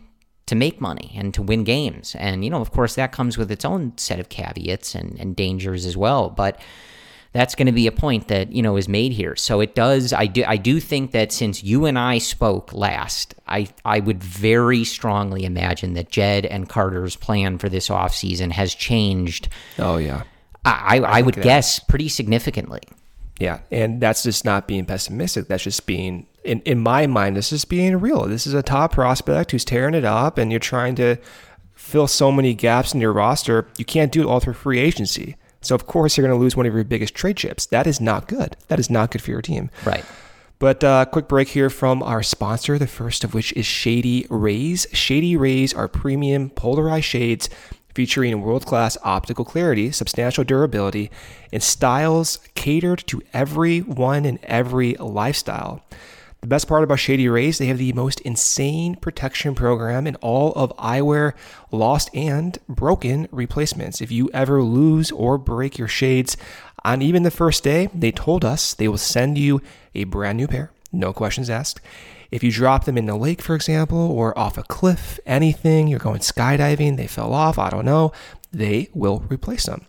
[0.47, 2.13] to make money and to win games.
[2.19, 5.35] And you know of course that comes with its own set of caveats and, and
[5.35, 6.29] dangers as well.
[6.29, 6.59] But
[7.37, 9.35] that's going to be a point that you know is made here.
[9.35, 10.11] So it does.
[10.11, 10.43] I do.
[10.47, 15.45] I do think that since you and I spoke last, I I would very strongly
[15.45, 19.49] imagine that Jed and Carter's plan for this offseason has changed.
[19.77, 20.23] Oh yeah.
[20.65, 22.81] I I, I would guess pretty significantly.
[23.39, 25.47] Yeah, and that's just not being pessimistic.
[25.47, 27.37] That's just being in in my mind.
[27.37, 28.25] This is being real.
[28.25, 31.17] This is a top prospect who's tearing it up, and you're trying to
[31.75, 33.67] fill so many gaps in your roster.
[33.77, 35.35] You can't do it all through free agency.
[35.67, 37.65] So of course you're going to lose one of your biggest trade chips.
[37.67, 38.55] That is not good.
[38.69, 39.69] That is not good for your team.
[39.85, 40.05] Right.
[40.59, 44.87] But uh, quick break here from our sponsor, the first of which is Shady Rays.
[44.91, 47.49] Shady Rays are premium polarized shades
[47.93, 51.11] featuring world class optical clarity, substantial durability,
[51.51, 55.83] and styles catered to everyone and every lifestyle.
[56.47, 60.53] The best part about Shady Rays, they have the most insane protection program in all
[60.53, 61.33] of eyewear,
[61.73, 63.99] lost and broken replacements.
[63.99, 66.37] If you ever lose or break your shades
[66.85, 69.61] on even the first day, they told us they will send you
[69.93, 71.81] a brand new pair, no questions asked.
[72.31, 75.99] If you drop them in the lake, for example, or off a cliff, anything, you're
[75.99, 78.13] going skydiving, they fell off, I don't know,
[78.53, 79.85] they will replace them.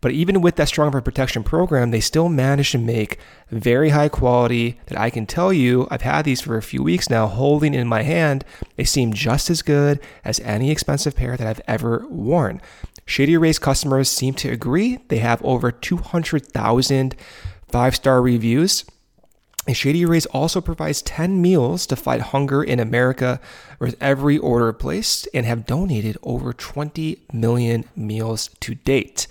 [0.00, 3.18] But even with that stronger protection program, they still managed to make
[3.50, 7.10] very high quality that I can tell you, I've had these for a few weeks
[7.10, 8.44] now, holding in my hand.
[8.76, 12.60] They seem just as good as any expensive pair that I've ever worn.
[13.06, 14.98] Shady Rays customers seem to agree.
[15.08, 17.16] They have over 200,000
[17.68, 18.84] five star reviews.
[19.66, 23.38] And Shady Rays also provides 10 meals to fight hunger in America
[23.78, 29.26] with every order placed and have donated over 20 million meals to date.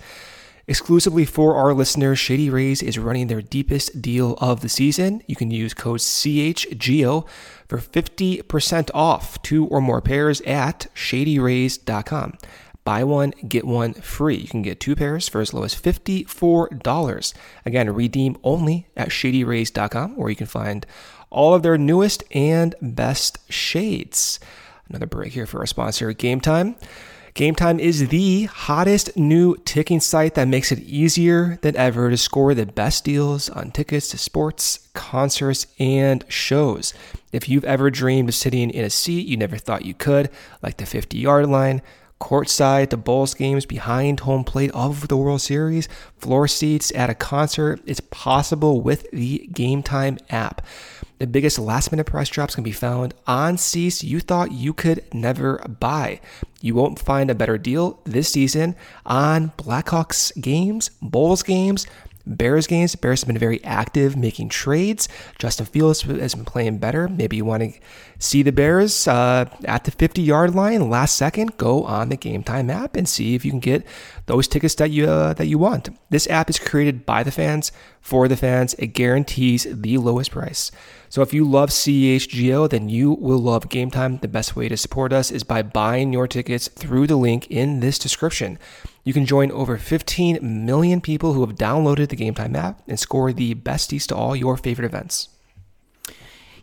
[0.68, 5.22] Exclusively for our listeners, Shady Rays is running their deepest deal of the season.
[5.26, 7.26] You can use code CHGO
[7.66, 12.36] for 50% off two or more pairs at shadyrays.com.
[12.84, 14.36] Buy one, get one free.
[14.36, 17.34] You can get two pairs for as low as $54.
[17.64, 20.84] Again, redeem only at shadyrays.com, where you can find
[21.30, 24.38] all of their newest and best shades.
[24.90, 26.76] Another break here for our sponsor, Game Time.
[27.38, 32.16] Game Time is the hottest new ticking site that makes it easier than ever to
[32.16, 36.92] score the best deals on tickets to sports, concerts, and shows.
[37.30, 40.30] If you've ever dreamed of sitting in a seat you never thought you could,
[40.64, 41.80] like the 50 yard line,
[42.20, 47.14] courtside to Bulls games, behind home plate of the World Series, floor seats at a
[47.14, 47.80] concert.
[47.86, 50.66] It's possible with the Game Time app.
[51.18, 55.02] The biggest last minute price drops can be found on seats you thought you could
[55.12, 56.20] never buy.
[56.60, 61.88] You won't find a better deal this season on Blackhawks games, Bulls games,
[62.36, 62.94] Bears games.
[62.94, 65.08] Bears have been very active making trades.
[65.38, 67.08] Justin Fields has been playing better.
[67.08, 67.80] Maybe you want to
[68.18, 71.56] see the Bears uh, at the 50 yard line last second.
[71.56, 73.86] Go on the Game Time app and see if you can get
[74.26, 75.88] those tickets that you uh, that you want.
[76.10, 78.74] This app is created by the fans for the fans.
[78.74, 80.70] It guarantees the lowest price.
[81.10, 84.18] So if you love CHGO, then you will love Game Time.
[84.18, 87.80] The best way to support us is by buying your tickets through the link in
[87.80, 88.58] this description.
[89.08, 93.00] You can join over 15 million people who have downloaded the Game Time app and
[93.00, 95.30] score the besties to all your favorite events.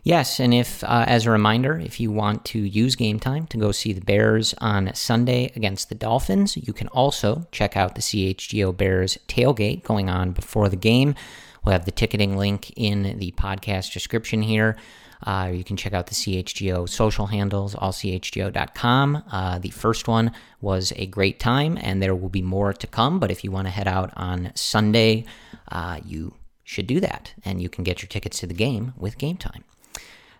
[0.04, 3.56] Yes, and if, uh, as a reminder, if you want to use game time to
[3.56, 8.00] go see the Bears on Sunday against the Dolphins, you can also check out the
[8.00, 11.16] CHGO Bears tailgate going on before the game.
[11.64, 14.76] We'll have the ticketing link in the podcast description here.
[15.22, 19.22] Uh, you can check out the CHGO social handles, allchgo.com.
[19.30, 23.18] Uh, the first one was a great time, and there will be more to come.
[23.18, 25.24] But if you want to head out on Sunday,
[25.70, 29.18] uh, you should do that, and you can get your tickets to the game with
[29.18, 29.64] Game Time.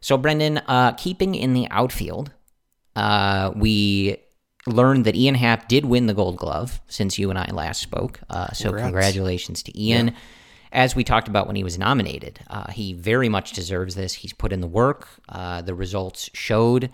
[0.01, 2.33] So, Brendan, uh, keeping in the outfield,
[2.95, 4.19] uh, we
[4.67, 8.21] learned that Ian Happ did win the Gold Glove since you and I last spoke.
[8.29, 8.85] Uh, so, Congrats.
[8.85, 10.09] congratulations to Ian.
[10.09, 10.15] Yeah
[10.77, 14.12] as we talked about when he was nominated, uh, he very much deserves this.
[14.12, 15.09] He's put in the work.
[15.27, 16.91] Uh, the results showed,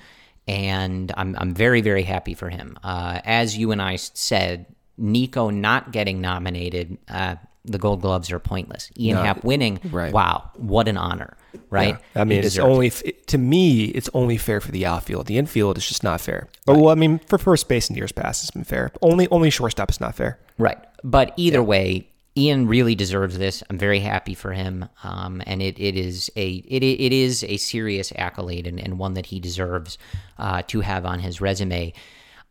[0.47, 2.79] and I'm I'm very very happy for him.
[2.83, 4.67] Uh, as you and I said,
[4.97, 8.89] Nico not getting nominated, uh, the Gold Gloves are pointless.
[8.97, 10.13] Ian no, Happ winning, right.
[10.13, 11.37] wow, what an honor,
[11.69, 11.97] right?
[12.15, 12.23] Yeah.
[12.23, 15.27] I mean, it's only to me, it's only fair for the outfield.
[15.27, 16.49] The infield is just not fair.
[16.69, 16.77] Right.
[16.77, 18.93] Well, I mean, for first base in years past, it's been fair.
[19.03, 20.39] Only only shortstop is not fair.
[20.57, 21.65] Right, but either yeah.
[21.65, 23.63] way Ian really deserves this.
[23.69, 27.59] I'm very happy for him, um, and it, it is a it, it is a
[27.59, 29.99] serious accolade and, and one that he deserves
[30.39, 31.93] uh, to have on his resume.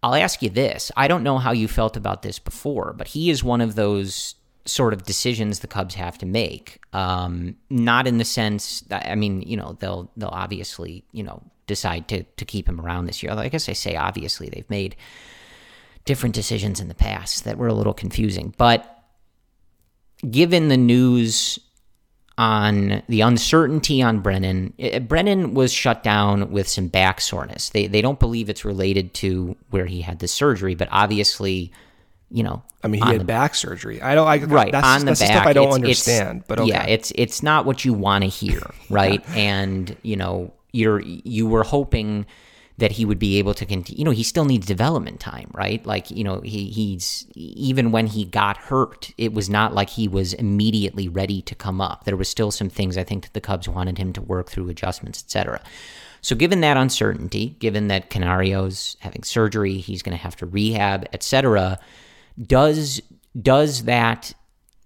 [0.03, 3.31] I'll ask you this: I don't know how you felt about this before, but he
[3.31, 6.79] is one of those sort of decisions the Cubs have to make.
[6.93, 11.41] Um, not in the sense that I mean, you know, they'll they'll obviously you know
[11.65, 13.31] decide to to keep him around this year.
[13.31, 14.95] I guess I say obviously they've made
[16.05, 19.00] different decisions in the past that were a little confusing, but
[20.29, 21.59] given the news
[22.37, 27.69] on the uncertainty on Brennan, it, eh, Brennan was shut down with some back soreness.
[27.69, 31.71] They they don't believe it's related to where he had the surgery, but obviously,
[32.29, 34.01] you know, I mean, he had the, back surgery.
[34.01, 34.27] I don't.
[34.27, 35.31] I, right that's, on the that's back.
[35.31, 36.39] stuff I don't it's, understand.
[36.39, 36.69] It's, but okay.
[36.69, 39.27] yeah, it's it's not what you want to hear, right?
[39.35, 42.25] and you know, you're you were hoping
[42.81, 43.99] that he would be able to continue.
[43.99, 45.85] You know, he still needs development time, right?
[45.85, 50.07] Like, you know, he, he's even when he got hurt, it was not like he
[50.07, 52.05] was immediately ready to come up.
[52.05, 54.67] There was still some things I think that the Cubs wanted him to work through,
[54.69, 55.61] adjustments, etc.
[56.21, 61.07] So, given that uncertainty, given that Canario's having surgery, he's going to have to rehab,
[61.13, 61.79] etc.,
[62.41, 62.99] does
[63.39, 64.33] does that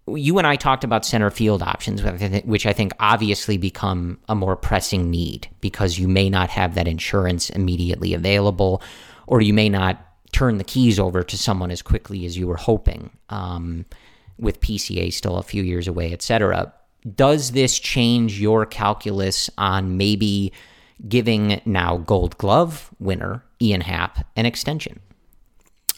[0.07, 2.03] you and I talked about center field options,
[2.43, 6.87] which I think obviously become a more pressing need because you may not have that
[6.87, 8.83] insurance immediately available,
[9.25, 9.99] or you may not
[10.31, 13.85] turn the keys over to someone as quickly as you were hoping, um,
[14.37, 16.71] with PCA still a few years away, etc.
[17.15, 20.51] Does this change your calculus on maybe
[21.07, 24.99] giving now Gold Glove winner Ian Happ an extension?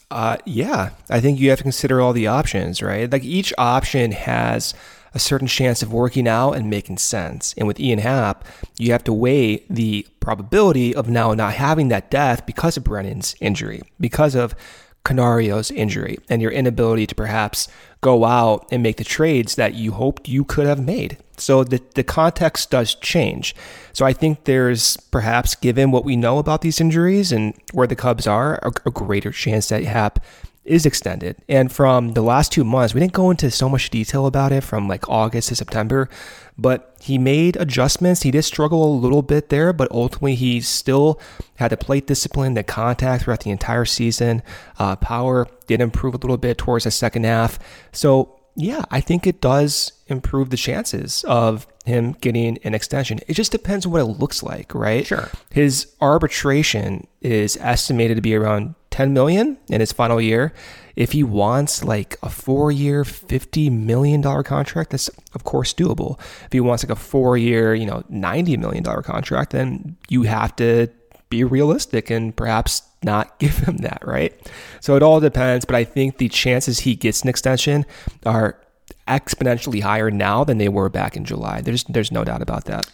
[0.10, 3.12] Uh, yeah, I think you have to consider all the options, right?
[3.12, 4.74] Like each option has
[5.14, 7.54] a certain chance of working out and making sense.
[7.58, 8.46] And with Ian Happ,
[8.78, 13.36] you have to weigh the probability of now not having that death because of Brennan's
[13.42, 14.56] injury, because of
[15.04, 17.68] Canario's injury and your inability to perhaps
[18.02, 21.18] go out and make the trades that you hoped you could have made.
[21.38, 23.56] So the, the context does change.
[23.94, 27.96] So I think there's perhaps, given what we know about these injuries and where the
[27.96, 30.20] Cubs are, a, a greater chance that Happ
[30.66, 31.38] is extended.
[31.48, 34.64] And from the last two months, we didn't go into so much detail about it
[34.64, 36.10] from like August to September,
[36.58, 38.24] but he made adjustments.
[38.24, 41.22] He did struggle a little bit there, but ultimately he still
[41.56, 44.44] had the plate discipline, the contact throughout the entire season.
[44.78, 47.60] Uh, power did improve a little bit towards the second half.
[47.94, 53.20] So yeah, I think it does improve the chances of him getting an extension.
[53.28, 55.06] It just depends on what it looks like, right?
[55.06, 55.30] Sure.
[55.52, 60.54] His arbitration is estimated to be around 10 million in his final year.
[60.96, 66.20] If he wants like a four year, $50 million contract, that's of course doable.
[66.46, 70.56] If he wants like a four year, you know, $90 million contract, then you have
[70.56, 70.88] to
[71.30, 74.34] be realistic and perhaps not give him that, right?
[74.82, 77.86] So it all depends, but I think the chances he gets an extension
[78.26, 78.60] are
[79.08, 81.62] exponentially higher now than they were back in July.
[81.62, 82.90] There's there's no doubt about that.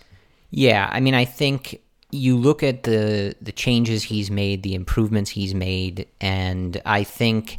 [0.52, 5.32] Yeah, I mean, I think you look at the the changes he's made, the improvements
[5.32, 7.58] he's made, and I think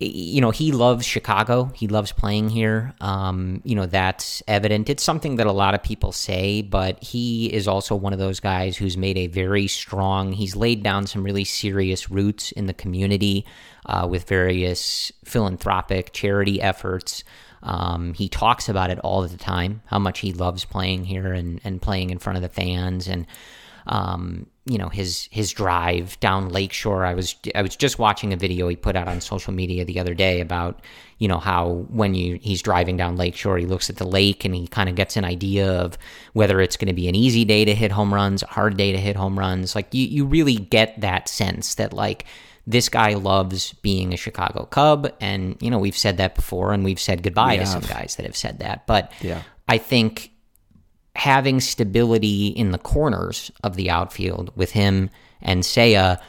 [0.00, 1.70] you know he loves Chicago.
[1.74, 2.94] He loves playing here.
[3.00, 4.88] Um, you know that's evident.
[4.88, 8.40] It's something that a lot of people say, but he is also one of those
[8.40, 10.32] guys who's made a very strong.
[10.32, 13.46] He's laid down some really serious roots in the community
[13.84, 17.22] uh, with various philanthropic charity efforts.
[17.62, 21.60] Um, he talks about it all the time, how much he loves playing here and,
[21.62, 23.26] and playing in front of the fans and
[23.86, 27.04] um, you know his his drive down Lakeshore.
[27.04, 29.98] I was I was just watching a video he put out on social media the
[29.98, 30.80] other day about
[31.18, 34.54] you know how when you he's driving down Lakeshore, he looks at the lake and
[34.54, 35.98] he kind of gets an idea of
[36.34, 38.92] whether it's going to be an easy day to hit home runs, a hard day
[38.92, 39.74] to hit home runs.
[39.74, 42.26] Like you you really get that sense that like
[42.66, 45.12] this guy loves being a Chicago Cub.
[45.20, 48.26] And, you know, we've said that before and we've said goodbye to some guys that
[48.26, 48.86] have said that.
[48.86, 49.42] But yeah.
[49.68, 50.29] I think
[51.16, 55.10] having stability in the corners of the outfield with him
[55.42, 56.20] and Seiya,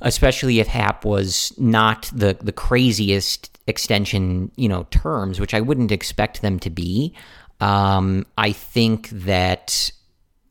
[0.00, 5.92] especially if Happ was not the, the craziest extension, you know, terms, which I wouldn't
[5.92, 7.14] expect them to be,
[7.60, 9.90] um, I think that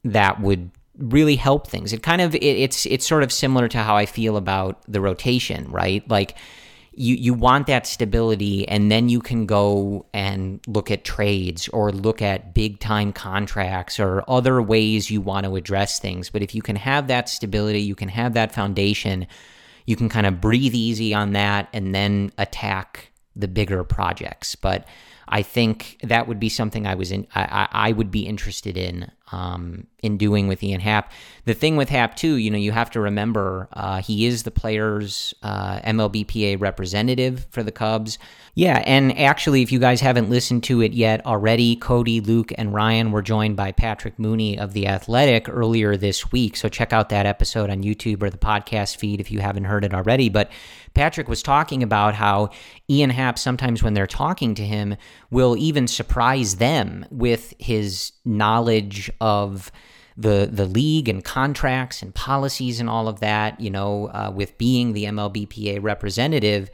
[0.04, 1.94] that would really help things.
[1.94, 5.02] It kind of it, it's it's sort of similar to how I feel about the
[5.02, 6.08] rotation, right?
[6.10, 6.36] Like
[6.98, 11.92] you you want that stability and then you can go and look at trades or
[11.92, 16.30] look at big time contracts or other ways you want to address things.
[16.30, 19.28] But if you can have that stability, you can have that foundation,
[19.86, 24.56] you can kind of breathe easy on that and then attack the bigger projects.
[24.56, 24.88] But
[25.28, 27.28] I think that would be something I was in.
[27.36, 31.12] I, I would be interested in um, in doing with Ian Happ.
[31.46, 34.52] The thing with Happ too, you know, you have to remember uh, he is the
[34.52, 38.18] player's uh, MLBPA representative for the Cubs.
[38.54, 42.74] Yeah, and actually, if you guys haven't listened to it yet already, Cody, Luke, and
[42.74, 46.56] Ryan were joined by Patrick Mooney of the Athletic earlier this week.
[46.56, 49.84] So check out that episode on YouTube or the podcast feed if you haven't heard
[49.84, 50.30] it already.
[50.30, 50.52] But
[50.94, 52.50] Patrick was talking about how
[52.90, 54.96] Ian Happ sometimes when they're talking to him
[55.30, 59.71] will even surprise them with his knowledge of
[60.17, 63.60] the the league and contracts and policies and all of that.
[63.60, 66.69] You know, uh, with being the MLBPA representative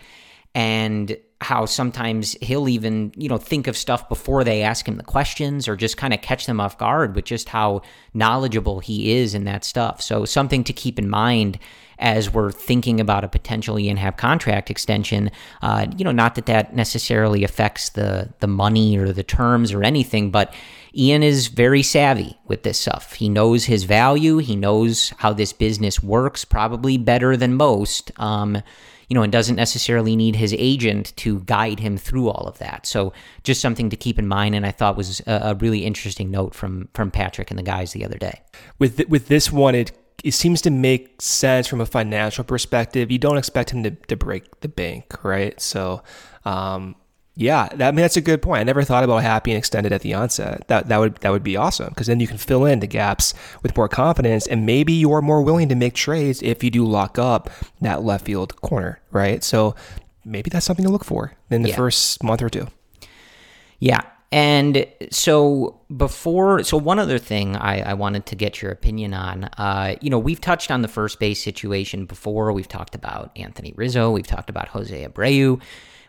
[0.54, 5.04] and how sometimes he'll even you know think of stuff before they ask him the
[5.04, 7.82] questions or just kind of catch them off guard with just how
[8.14, 11.58] knowledgeable he is in that stuff so something to keep in mind
[12.02, 15.30] as we're thinking about a potential Ian Happ contract extension.
[15.62, 19.84] Uh, you know, not that that necessarily affects the the money or the terms or
[19.84, 20.54] anything, but
[20.96, 23.14] Ian is very savvy with this stuff.
[23.14, 24.38] He knows his value.
[24.38, 28.12] He knows how this business works, probably better than most.
[28.20, 28.62] Um,
[29.08, 32.86] you know, and doesn't necessarily need his agent to guide him through all of that.
[32.86, 33.12] So
[33.44, 36.56] just something to keep in mind, and I thought was a, a really interesting note
[36.56, 38.42] from from Patrick and the guys the other day.
[38.80, 39.92] With th- with this one, it
[40.24, 43.12] it seems to make sense from a financial perspective.
[43.12, 45.60] You don't expect him to, to break the bank, right?
[45.60, 46.04] So,
[46.46, 46.96] um,
[47.42, 48.62] yeah, that, I mean that's a good point.
[48.62, 50.68] I never thought about Happy and extended at the onset.
[50.68, 53.34] That that would that would be awesome because then you can fill in the gaps
[53.64, 57.18] with more confidence, and maybe you're more willing to make trades if you do lock
[57.18, 57.50] up
[57.82, 59.44] that left field corner, right?
[59.44, 59.76] So
[60.24, 61.76] maybe that's something to look for in the yeah.
[61.76, 62.68] first month or two.
[63.80, 69.14] Yeah, and so before, so one other thing I, I wanted to get your opinion
[69.14, 69.46] on.
[69.58, 72.54] Uh, you know, we've touched on the first base situation before.
[72.54, 74.10] We've talked about Anthony Rizzo.
[74.12, 75.62] We've talked about Jose Abreu.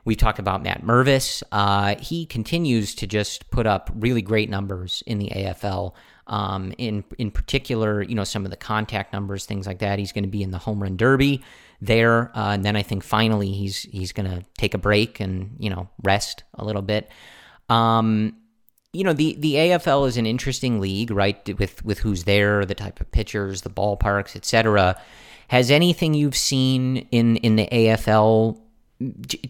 [0.05, 1.43] We talked about Matt Mervis.
[1.53, 5.95] Uh, he continues to just put up really great numbers in the AFL.
[6.27, 9.99] Um, in in particular, you know, some of the contact numbers, things like that.
[9.99, 11.43] He's going to be in the home run derby
[11.81, 15.57] there, uh, and then I think finally he's he's going to take a break and
[15.59, 17.11] you know rest a little bit.
[17.69, 18.37] Um,
[18.93, 21.59] you know the the AFL is an interesting league, right?
[21.59, 25.01] With with who's there, the type of pitchers, the ballparks, etc.
[25.49, 28.61] Has anything you've seen in in the AFL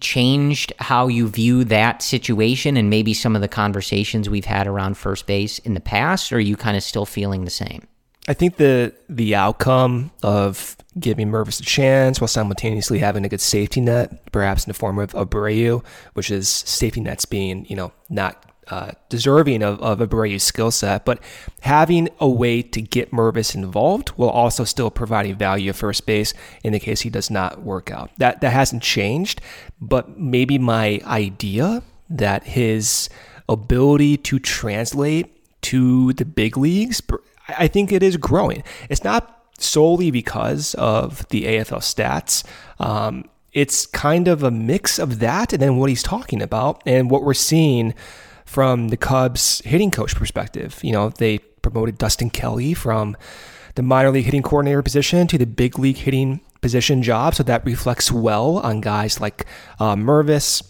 [0.00, 4.96] changed how you view that situation and maybe some of the conversations we've had around
[4.96, 6.32] first base in the past?
[6.32, 7.86] Or are you kind of still feeling the same?
[8.28, 13.40] I think the the outcome of giving Mervis a chance while simultaneously having a good
[13.40, 15.84] safety net, perhaps in the form of Abreu,
[16.14, 21.04] which is safety nets being, you know, not uh, deserving of, of Abreu's skill set,
[21.04, 21.20] but
[21.60, 26.32] having a way to get Mervis involved while also still providing value at first base
[26.62, 28.10] in the case he does not work out.
[28.18, 29.40] That that hasn't changed,
[29.80, 33.08] but maybe my idea that his
[33.48, 37.02] ability to translate to the big leagues,
[37.48, 38.62] I think it is growing.
[38.88, 42.44] It's not solely because of the AFL stats.
[42.78, 47.10] Um, it's kind of a mix of that and then what he's talking about and
[47.10, 47.94] what we're seeing
[48.52, 50.78] from the Cubs hitting coach perspective.
[50.82, 53.16] You know, they promoted Dustin Kelly from
[53.76, 57.34] the minor league hitting coordinator position to the big league hitting position job.
[57.34, 59.46] So that reflects well on guys like
[59.80, 60.62] uh, Mervis.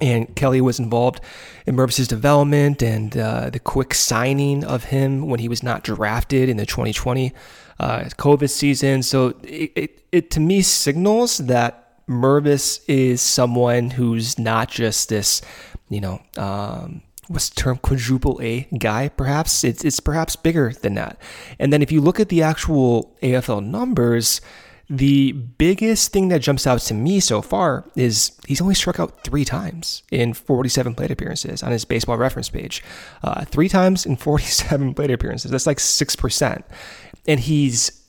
[0.00, 1.20] And Kelly was involved
[1.66, 6.48] in Mervis's development and uh, the quick signing of him when he was not drafted
[6.48, 7.32] in the 2020
[7.80, 9.02] uh, COVID season.
[9.02, 15.42] So it, it, it to me signals that Mervis is someone who's not just this
[15.92, 19.64] you know, um, what's the term quadruple A guy, perhaps.
[19.64, 21.18] It's, it's perhaps bigger than that.
[21.58, 24.40] And then if you look at the actual AFL numbers,
[24.90, 29.24] the biggest thing that jumps out to me so far is he's only struck out
[29.24, 32.82] three times in 47 plate appearances on his baseball reference page.
[33.22, 35.50] Uh, three times in 47 plate appearances.
[35.50, 36.62] That's like 6%.
[37.26, 38.02] And he's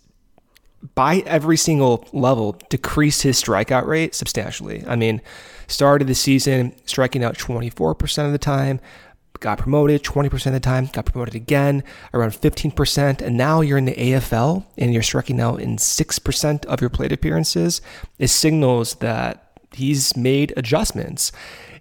[0.95, 4.83] by every single level decreased his strikeout rate substantially.
[4.85, 5.21] I mean,
[5.67, 8.79] started the season striking out 24% of the time,
[9.39, 11.83] got promoted 20% of the time, got promoted again
[12.13, 16.81] around 15%, and now you're in the AFL and you're striking out in 6% of
[16.81, 17.81] your plate appearances.
[18.17, 21.31] It signals that he's made adjustments.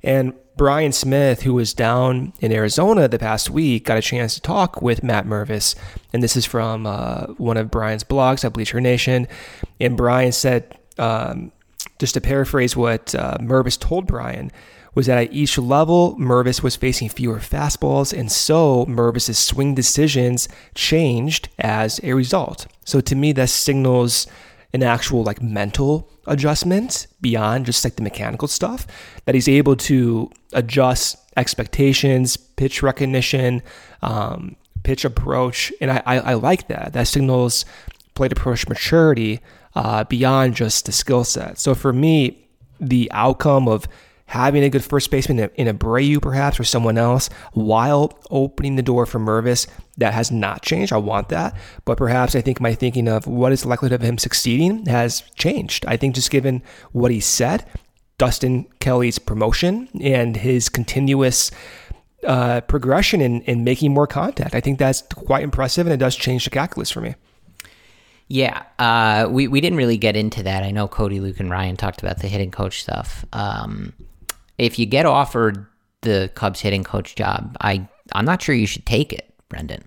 [0.02, 4.40] And Brian Smith, who was down in Arizona the past week, got a chance to
[4.40, 5.74] talk with Matt Mervis.
[6.12, 9.28] And this is from uh, one of Brian's blogs at Bleacher Nation.
[9.80, 11.52] And Brian said, um,
[12.02, 14.50] just to paraphrase what uh, Mervis told Brian,
[14.96, 20.48] was that at each level, Mervis was facing fewer fastballs, and so Mervis's swing decisions
[20.74, 22.66] changed as a result.
[22.84, 24.26] So to me, that signals
[24.72, 28.84] an actual like mental adjustment beyond just like the mechanical stuff
[29.24, 33.62] that he's able to adjust expectations, pitch recognition,
[34.02, 36.94] um, pitch approach, and I, I, I like that.
[36.94, 37.64] That signals
[38.14, 39.40] plate approach maturity
[39.74, 41.58] uh, beyond just the skill set.
[41.58, 42.48] So for me,
[42.80, 43.86] the outcome of
[44.26, 48.82] having a good first baseman in a Abreu perhaps or someone else while opening the
[48.82, 49.66] door for Mervis,
[49.98, 50.90] that has not changed.
[50.90, 51.54] I want that.
[51.84, 55.22] But perhaps I think my thinking of what is the likelihood of him succeeding has
[55.36, 55.84] changed.
[55.86, 56.62] I think just given
[56.92, 57.66] what he said,
[58.16, 61.50] Dustin Kelly's promotion and his continuous
[62.26, 66.16] uh, progression in, in making more contact, I think that's quite impressive and it does
[66.16, 67.16] change the calculus for me.
[68.32, 70.62] Yeah, uh, we we didn't really get into that.
[70.62, 73.26] I know Cody, Luke, and Ryan talked about the hitting coach stuff.
[73.34, 73.92] Um,
[74.56, 75.66] if you get offered
[76.00, 79.84] the Cubs hitting coach job, I I'm not sure you should take it, Brendan.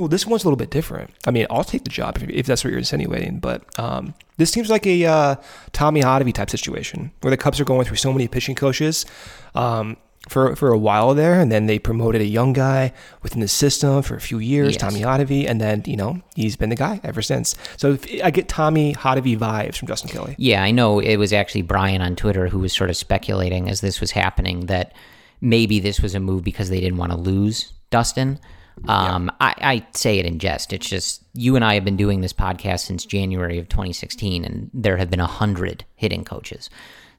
[0.00, 1.12] Well, this one's a little bit different.
[1.28, 4.50] I mean, I'll take the job if, if that's what you're insinuating, but um, this
[4.50, 5.36] seems like a uh,
[5.72, 9.06] Tommy Hottovy type situation where the Cubs are going through so many pitching coaches.
[9.54, 9.96] Um,
[10.30, 14.00] for for a while there, and then they promoted a young guy within the system
[14.02, 14.80] for a few years, yes.
[14.80, 17.56] Tommy Hottovy, and then you know he's been the guy ever since.
[17.76, 20.36] So if, I get Tommy Hottovy vibes from Dustin Kelly.
[20.38, 23.80] Yeah, I know it was actually Brian on Twitter who was sort of speculating as
[23.80, 24.94] this was happening that
[25.40, 28.38] maybe this was a move because they didn't want to lose Dustin.
[28.86, 29.46] Um, yeah.
[29.46, 30.72] I, I say it in jest.
[30.72, 34.70] It's just you and I have been doing this podcast since January of 2016, and
[34.72, 36.70] there have been a hundred hitting coaches.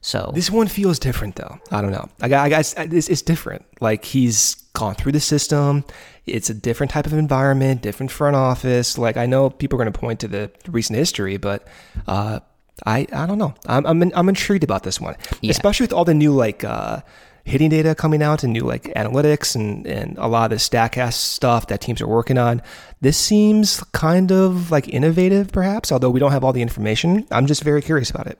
[0.02, 1.58] So this one feels different, though.
[1.70, 2.08] I don't know.
[2.20, 3.64] I, I guess it's, it's different.
[3.80, 5.84] Like he's gone through the system.
[6.26, 8.98] It's a different type of environment, different front office.
[8.98, 11.68] Like I know people are going to point to the recent history, but
[12.08, 12.40] uh,
[12.84, 13.54] I I don't know.
[13.66, 15.52] I'm I'm, I'm intrigued about this one, yeah.
[15.52, 16.64] especially with all the new like.
[16.64, 17.00] Uh,
[17.44, 21.14] hitting data coming out and new like analytics and, and a lot of the StatCast
[21.14, 22.62] stuff that teams are working on.
[23.00, 27.26] This seems kind of like innovative, perhaps, although we don't have all the information.
[27.32, 28.38] I'm just very curious about it.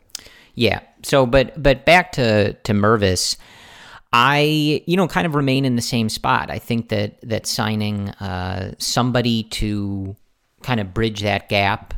[0.55, 0.81] Yeah.
[1.03, 3.37] So, but but back to to Mervis,
[4.13, 6.51] I you know kind of remain in the same spot.
[6.51, 10.17] I think that that signing uh, somebody to
[10.63, 11.95] kind of bridge that gap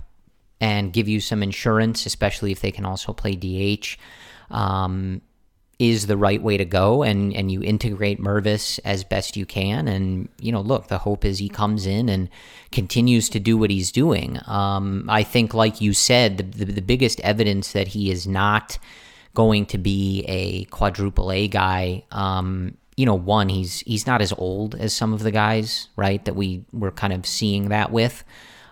[0.60, 3.98] and give you some insurance, especially if they can also play DH,
[4.50, 5.20] um,
[5.78, 7.02] is the right way to go.
[7.02, 9.88] And and you integrate Mervis as best you can.
[9.88, 12.28] And you know, look, the hope is he comes in and
[12.72, 14.38] continues to do what he's doing.
[14.46, 18.78] Um, I think, like you said, the, the, the biggest evidence that he is not
[19.34, 22.04] going to be a quadruple A guy.
[22.12, 26.24] Um, you know, one, he's he's not as old as some of the guys, right?
[26.24, 28.24] That we were kind of seeing that with.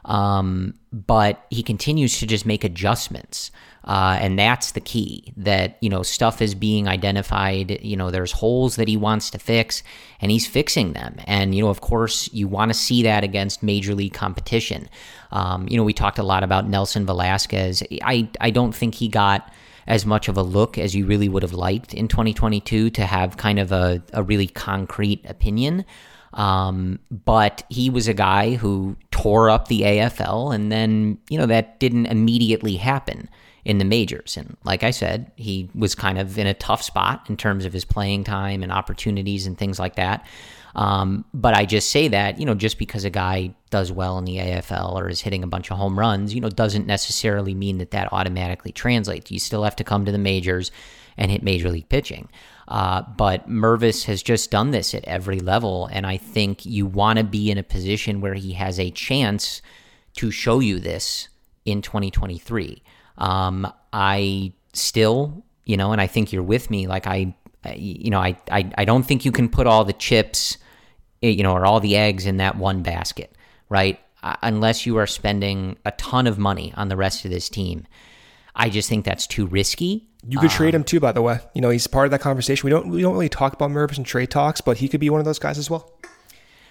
[0.05, 3.51] Um, but he continues to just make adjustments.
[3.85, 7.83] Uh, and that's the key that, you know, stuff is being identified.
[7.83, 9.83] You know, there's holes that he wants to fix
[10.21, 11.17] and he's fixing them.
[11.25, 14.89] And, you know, of course, you want to see that against major league competition.
[15.33, 17.83] Um, you know, we talked a lot about Nelson Velasquez.
[18.03, 19.53] I, I don't think he got
[19.89, 23.37] as much of a look as you really would have liked in 2022 to have
[23.37, 25.85] kind of a, a really concrete opinion.
[26.35, 31.47] Um, but he was a guy who tore up the AFL, and then, you know,
[31.47, 33.29] that didn't immediately happen
[33.65, 34.37] in the majors.
[34.37, 37.73] And like I said, he was kind of in a tough spot in terms of
[37.73, 40.27] his playing time and opportunities and things like that.
[40.75, 44.25] Um, but I just say that, you know, just because a guy does well in
[44.25, 47.79] the AFL or is hitting a bunch of home runs, you know, doesn't necessarily mean
[47.79, 49.31] that that automatically translates.
[49.31, 50.71] You still have to come to the majors
[51.17, 52.29] and hit major league pitching.
[52.69, 55.89] Uh, but Mervis has just done this at every level.
[55.93, 59.61] And I think you want to be in a position where he has a chance
[60.15, 61.29] to show you this
[61.65, 62.83] in 2023.
[63.19, 66.87] Um, I still, you know, and I think you're with me.
[66.87, 67.35] Like, I,
[67.75, 70.59] you know, I, I, I don't think you can put all the chips
[71.23, 73.33] Eh, you know, or all the eggs in that one basket,
[73.69, 74.01] right?
[74.23, 77.87] Uh, unless you are spending a ton of money on the rest of this team.
[78.55, 80.07] I just think that's too risky.
[80.27, 81.41] You could um, trade him too, by the way.
[81.55, 82.67] You know, he's part of that conversation.
[82.67, 85.11] We don't we don't really talk about Mervis and trade talks, but he could be
[85.11, 85.91] one of those guys as well.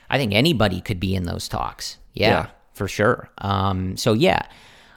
[0.09, 1.97] I think anybody could be in those talks.
[2.13, 2.47] Yeah, yeah.
[2.73, 3.29] for sure.
[3.39, 4.45] Um, so yeah.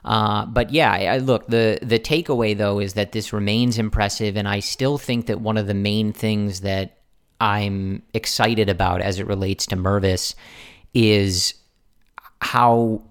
[0.05, 4.47] Uh, but yeah, I, look the the takeaway though is that this remains impressive, and
[4.47, 6.99] I still think that one of the main things that
[7.41, 10.35] I'm excited about as it relates to Mervis
[10.93, 11.55] is
[12.41, 13.03] how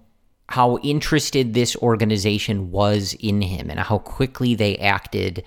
[0.48, 5.42] how interested this organization was in him and how quickly they acted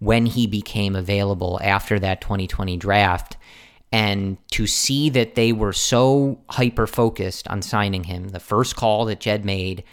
[0.00, 3.36] when he became available after that 2020 draft.
[3.92, 9.04] And to see that they were so hyper focused on signing him the first call
[9.04, 9.84] that Jed made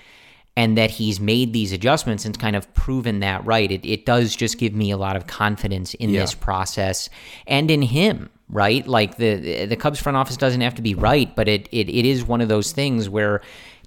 [0.59, 3.71] and that he's made these adjustments and kind of proven that right.
[3.71, 6.19] It, it does just give me a lot of confidence in yeah.
[6.19, 7.09] this process
[7.47, 8.85] and in him, right?
[8.85, 12.05] Like the the Cubs front office doesn't have to be right, but it, it, it
[12.05, 13.39] is one of those things where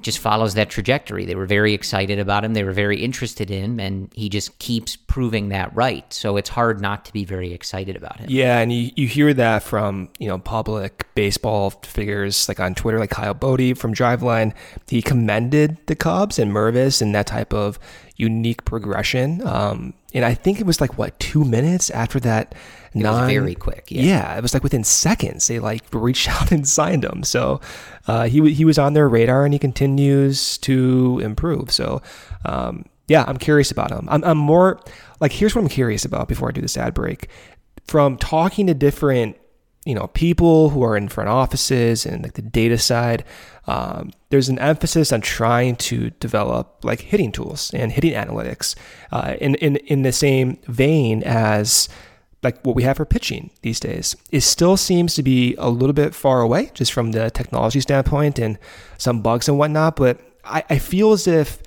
[0.02, 1.24] just follows that trajectory.
[1.24, 2.54] They were very excited about him.
[2.54, 6.10] They were very interested in him, and he just keeps proving that right.
[6.12, 8.26] So it's hard not to be very excited about him.
[8.28, 12.98] Yeah, and you, you hear that from you know public baseball figures like on Twitter,
[12.98, 14.54] like Kyle Boddy from Driveline.
[14.88, 17.78] He commended the Cubs and Mervis and that type of
[18.16, 19.46] unique progression.
[19.46, 22.54] Um, and I think it was like what two minutes after that
[22.94, 23.86] it non, very quick.
[23.88, 24.02] Yeah.
[24.02, 24.36] yeah.
[24.36, 27.24] it was like within seconds they like reached out and signed him.
[27.24, 27.60] So
[28.06, 31.70] uh, he he was on their radar and he continues to improve.
[31.70, 32.02] So
[32.44, 34.08] um, yeah, I'm curious about him.
[34.10, 34.80] I'm, I'm more
[35.20, 37.28] like here's what I'm curious about before I do this ad break.
[37.86, 39.36] From talking to different
[39.84, 43.24] you know people who are in front offices and like the data side
[43.66, 48.74] um, there's an emphasis on trying to develop like hitting tools and hitting analytics
[49.12, 51.88] uh, in, in in the same vein as
[52.42, 54.16] like what we have for pitching these days.
[54.30, 58.38] It still seems to be a little bit far away just from the technology standpoint
[58.38, 58.58] and
[58.98, 59.96] some bugs and whatnot.
[59.96, 61.62] But I, I feel as if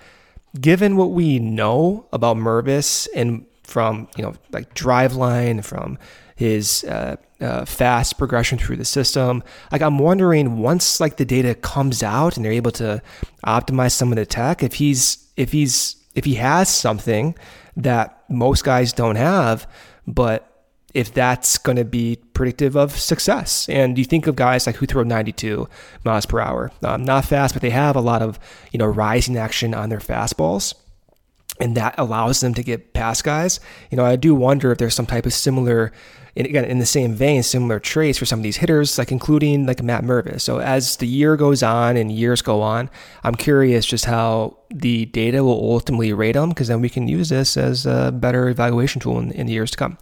[0.60, 5.98] given what we know about Mervis and from, you know, like Driveline, from
[6.36, 9.44] his uh, uh, fast progression through the system.
[9.72, 13.02] Like I'm wondering once like the data comes out and they're able to
[13.46, 17.36] optimize some of the tech, if he's if he's if he has something
[17.78, 19.70] that most guys don't have,
[20.08, 20.52] but
[20.94, 23.68] if that's going to be predictive of success.
[23.68, 25.68] And you think of guys like who throw 92
[26.06, 28.40] miles per hour, um, not fast, but they have a lot of
[28.72, 30.74] you know rising action on their fastballs.
[31.60, 33.62] And that allows them to get past guys.
[33.90, 35.94] You know, I do wonder if there's some type of similar,
[36.36, 39.66] and again, in the same vein, similar traits for some of these hitters, like including
[39.66, 40.42] like Matt Mervis.
[40.42, 42.90] So as the year goes on and years go on,
[43.24, 47.30] I'm curious just how the data will ultimately rate them, because then we can use
[47.30, 49.98] this as a better evaluation tool in, in the years to come.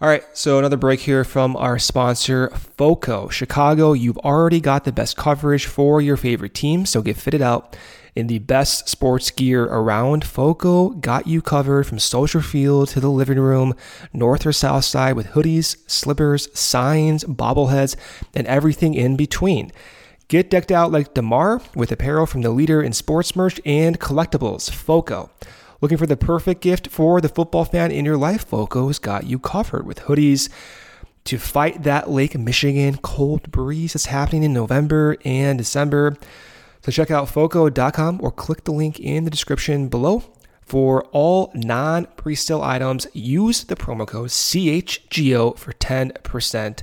[0.00, 2.48] All right, so another break here from our sponsor,
[2.78, 3.28] FOCO.
[3.28, 7.76] Chicago, you've already got the best coverage for your favorite team, so get fitted out
[8.14, 10.24] in the best sports gear around.
[10.24, 13.74] FOCO got you covered from Soldier Field to the living room,
[14.12, 17.96] north or south side, with hoodies, slippers, signs, bobbleheads,
[18.34, 19.72] and everything in between.
[20.28, 24.70] Get decked out like DeMar with apparel from the leader in sports merch and collectibles,
[24.70, 25.30] FOCO.
[25.80, 28.48] Looking for the perfect gift for the football fan in your life?
[28.48, 30.48] FOCO's got you covered with hoodies
[31.24, 36.16] to fight that Lake Michigan cold breeze that's happening in November and December.
[36.84, 40.22] So check out foco.com or click the link in the description below.
[40.60, 46.82] For all non pre-sale items, use the promo code CHGO for 10%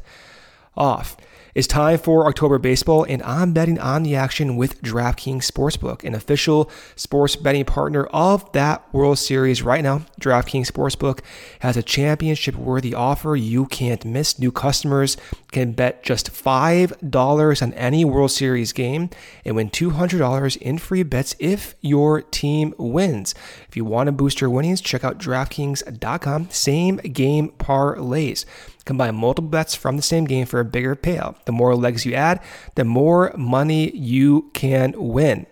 [0.75, 1.17] off.
[1.53, 6.15] It's time for October baseball, and I'm betting on the action with DraftKings Sportsbook, an
[6.15, 10.05] official sports betting partner of that World Series right now.
[10.21, 11.19] DraftKings Sportsbook
[11.59, 14.39] has a championship worthy offer you can't miss.
[14.39, 15.17] New customers
[15.51, 19.09] can bet just $5 on any World Series game
[19.43, 23.35] and win $200 in free bets if your team wins.
[23.67, 26.49] If you want to boost your winnings, check out DraftKings.com.
[26.49, 28.45] Same game parlays.
[28.85, 31.43] Combine multiple bets from the same game for a bigger payout.
[31.45, 32.41] The more legs you add,
[32.75, 35.45] the more money you can win.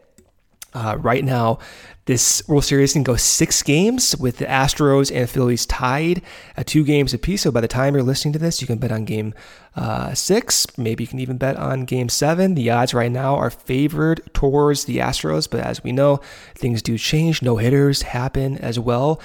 [0.73, 1.57] Uh, right now,
[2.05, 6.21] this World Series can go six games with the Astros and Phillies tied
[6.57, 7.43] at two games apiece.
[7.43, 9.33] So by the time you're listening to this, you can bet on game
[9.75, 10.65] uh, six.
[10.77, 12.55] Maybe you can even bet on game seven.
[12.55, 16.19] The odds right now are favored towards the Astros, but as we know,
[16.55, 17.41] things do change.
[17.41, 19.21] No hitters happen as well.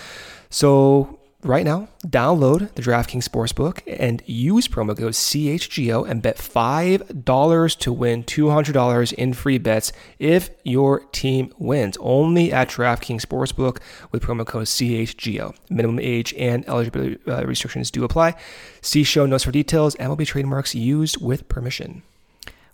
[0.51, 7.79] So right now, download the DraftKings Sportsbook and use promo code CHGO and bet $5
[7.79, 11.97] to win $200 in free bets if your team wins.
[12.01, 13.79] Only at DraftKings Sportsbook
[14.11, 15.55] with promo code CHGO.
[15.69, 18.35] Minimum age and eligibility uh, restrictions do apply.
[18.81, 19.95] See show notes for details.
[19.97, 22.03] MLB trademarks used with permission.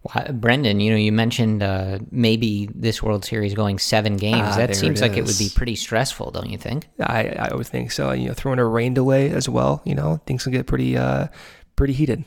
[0.02, 4.40] Well, Brendan, you know, you mentioned uh, maybe this World Series going seven games.
[4.42, 6.88] Ah, that seems it like it would be pretty stressful, don't you think?
[6.98, 8.12] I, I would think so.
[8.12, 9.82] You know, throwing a rain delay as well.
[9.84, 11.26] You know, things will get pretty uh,
[11.76, 12.24] pretty heated.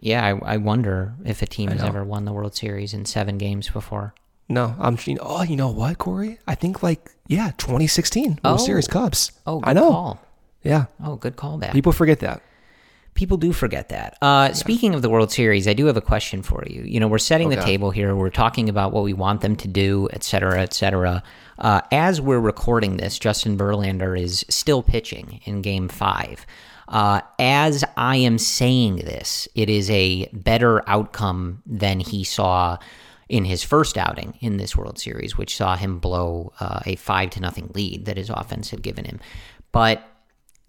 [0.00, 1.86] Yeah, I, I wonder if a team has know.
[1.86, 4.12] ever won the World Series in seven games before.
[4.48, 4.98] No, I'm.
[5.04, 6.38] You know, oh, you know what, Corey?
[6.48, 8.56] I think like yeah, 2016 World Oh.
[8.56, 9.30] Series Cubs.
[9.46, 9.90] Oh, good I know.
[9.90, 10.20] call.
[10.64, 11.72] Yeah, Oh, good call back.
[11.72, 12.42] people forget that.
[13.14, 14.18] People do forget that.
[14.20, 16.82] Uh, Speaking of the World Series, I do have a question for you.
[16.82, 18.14] You know, we're setting the table here.
[18.16, 21.22] We're talking about what we want them to do, et cetera, et cetera.
[21.58, 26.44] Uh, as we're recording this, Justin Verlander is still pitching in Game Five.
[26.88, 32.78] Uh, as I am saying this, it is a better outcome than he saw
[33.28, 37.30] in his first outing in this World Series, which saw him blow uh, a five
[37.30, 39.20] to nothing lead that his offense had given him.
[39.72, 40.06] But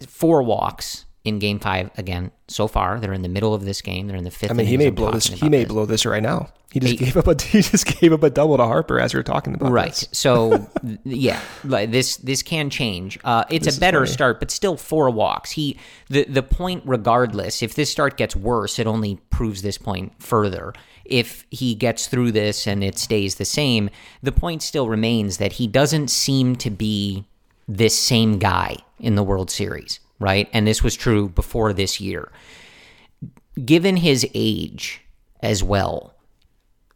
[0.07, 4.07] four walks in game five again so far they're in the middle of this game
[4.07, 5.25] they're in the fifth I mean, he may blow this.
[5.27, 5.67] He may this.
[5.73, 6.49] blow this right now.
[6.71, 6.99] He just Eight.
[6.99, 7.35] gave up a.
[7.43, 9.71] He just gave up a double to Harper as we are talking about.
[9.71, 10.07] right this.
[10.11, 10.69] so
[11.03, 14.11] yeah like this this can change uh it's This a better funny.
[14.11, 15.77] start but still four walks he
[16.09, 20.73] the the point regardless if this start gets worse it only proves this point further
[21.05, 23.89] if he gets through this and it stays the same
[24.21, 27.25] the point still remains that he doesn't seem to be
[27.67, 32.31] this same guy in the world series right and this was true before this year
[33.63, 35.01] given his age
[35.41, 36.13] as well,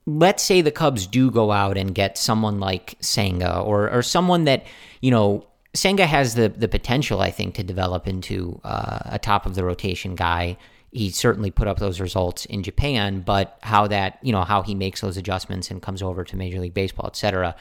[0.06, 4.46] let's say the Cubs do go out and get someone like Senga or or someone
[4.46, 4.66] that
[5.02, 9.46] you know Senga has the the potential, I think, to develop into uh, a top
[9.46, 10.58] of the rotation guy.
[10.92, 14.74] He certainly put up those results in Japan, but how that you know how he
[14.76, 17.56] makes those adjustments and comes over to Major League Baseball, et cetera,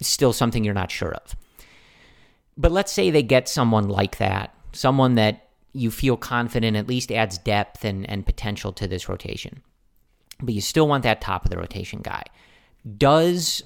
[0.00, 1.36] is still something you're not sure of.
[2.58, 7.12] But let's say they get someone like that, someone that you feel confident at least
[7.12, 9.62] adds depth and, and potential to this rotation.
[10.40, 12.22] But you still want that top of the rotation guy.
[12.96, 13.62] Does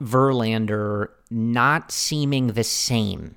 [0.00, 3.36] Verlander not seeming the same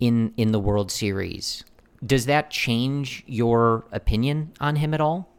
[0.00, 1.64] in in the World Series?
[2.04, 5.33] Does that change your opinion on him at all?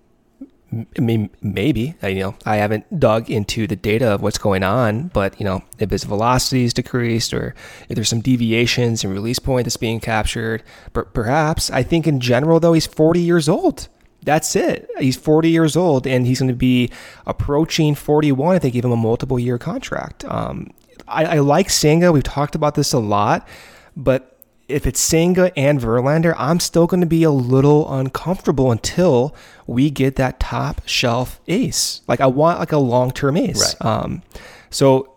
[0.98, 1.96] I mean, maybe.
[2.02, 5.46] I, you know, I haven't dug into the data of what's going on, but you
[5.46, 7.56] know, if his velocity is decreased or
[7.90, 10.64] if there's some deviations in release point that's being captured,
[10.94, 13.88] but perhaps I think in general though he's 40 years old.
[14.24, 14.90] That's it.
[15.00, 16.92] He's 40 years old and he's going to be
[17.28, 20.26] approaching 41 if they give him a multiple year contract.
[20.26, 20.72] Um,
[21.08, 22.12] I, I like Senga.
[22.12, 23.48] We've talked about this a lot,
[23.96, 24.35] but
[24.68, 29.36] if it's Senga and Verlander, I'm still going to be a little uncomfortable until
[29.68, 32.02] we get that top shelf ace.
[32.08, 33.76] Like I want like a long term ace.
[33.82, 33.86] Right.
[33.86, 34.24] Um,
[34.70, 35.14] so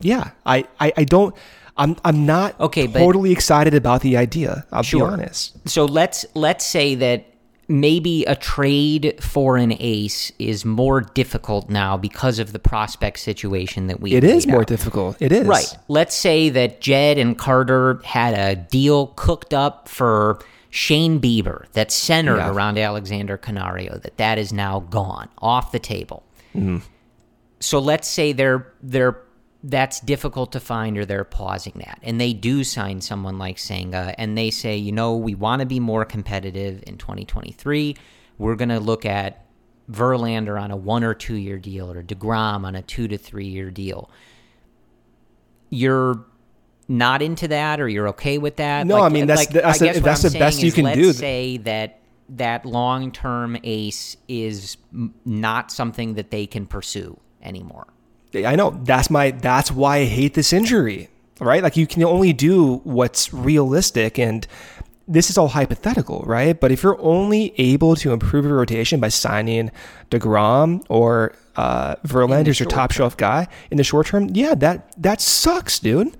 [0.00, 1.34] yeah, I, I, I don't.
[1.76, 4.66] I'm I'm not Okay, totally excited about the idea.
[4.70, 5.06] I'll Sure.
[5.08, 5.68] be honest.
[5.68, 7.26] So let's let's say that
[7.68, 13.86] maybe a trade for an ace is more difficult now because of the prospect situation
[13.86, 14.66] that we It is more out.
[14.66, 15.16] difficult.
[15.20, 15.46] It is.
[15.46, 15.76] Right.
[15.88, 20.40] Let's say that Jed and Carter had a deal cooked up for
[20.70, 22.50] Shane Bieber that's centered Yeah.
[22.50, 26.24] around Alexander Canario, that that is now gone off the table.
[26.56, 26.78] Mm-hmm.
[27.60, 29.16] So let's say they're they're
[29.64, 34.12] that's difficult to find or they're pausing that and they do sign someone like Senga
[34.18, 37.96] and they say, you know, we want to be more competitive in 2023.
[38.38, 39.46] We're going to look at
[39.90, 43.46] Verlander on a one or two year deal or DeGrom on a two to three
[43.46, 44.10] year deal.
[45.70, 46.24] You're
[46.88, 48.86] not into that or you're okay with that?
[48.86, 50.96] No, I mean, that's- that's I the- guess what that's the best you can let's
[50.98, 51.12] do.
[51.12, 52.00] say that
[52.30, 54.76] that long-term ace is
[55.24, 57.86] not something that they can pursue anymore.
[58.34, 61.08] I know that's my that's why I hate this injury,
[61.40, 61.62] right?
[61.62, 64.46] Like you can only do what's realistic and
[65.08, 66.58] this is all hypothetical, right?
[66.58, 69.70] But if you're only able to improve your rotation by signing
[70.10, 75.20] DeGrom or uh, Verlander's your top shelf guy in the short term, yeah, that that
[75.20, 76.16] sucks, dude.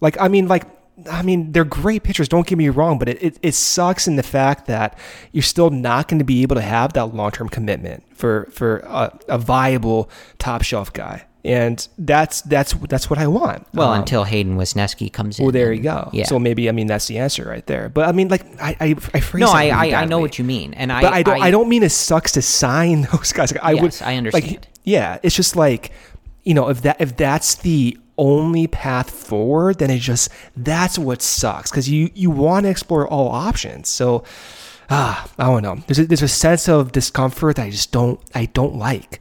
[0.00, 0.64] Like I mean, like
[1.10, 2.28] I mean, they're great pitchers.
[2.28, 4.96] Don't get me wrong, but it, it, it sucks in the fact that
[5.32, 8.78] you're still not going to be able to have that long term commitment for for
[8.78, 10.08] a, a viable
[10.38, 13.66] top shelf guy, and that's that's that's what I want.
[13.74, 15.44] Well, Um, until Hayden Wesneski comes in.
[15.44, 16.08] well, there you go.
[16.12, 16.24] Yeah.
[16.24, 17.88] So maybe I mean that's the answer right there.
[17.88, 20.44] But I mean, like I I, I phrase no, I, I, I know what you
[20.44, 21.42] mean, and I But I don't.
[21.42, 23.52] I, don't mean it sucks to sign those guys.
[23.52, 23.82] Like, I would.
[23.84, 24.50] Yes, I understand.
[24.52, 25.92] Like, yeah, it's just like,
[26.44, 31.20] you know, if that if that's the only path forward, then it just that's what
[31.20, 33.88] sucks because you you want to explore all options.
[33.88, 34.24] So,
[34.88, 35.76] ah, I don't know.
[35.86, 39.20] There's a, there's a sense of discomfort that I just don't I don't like.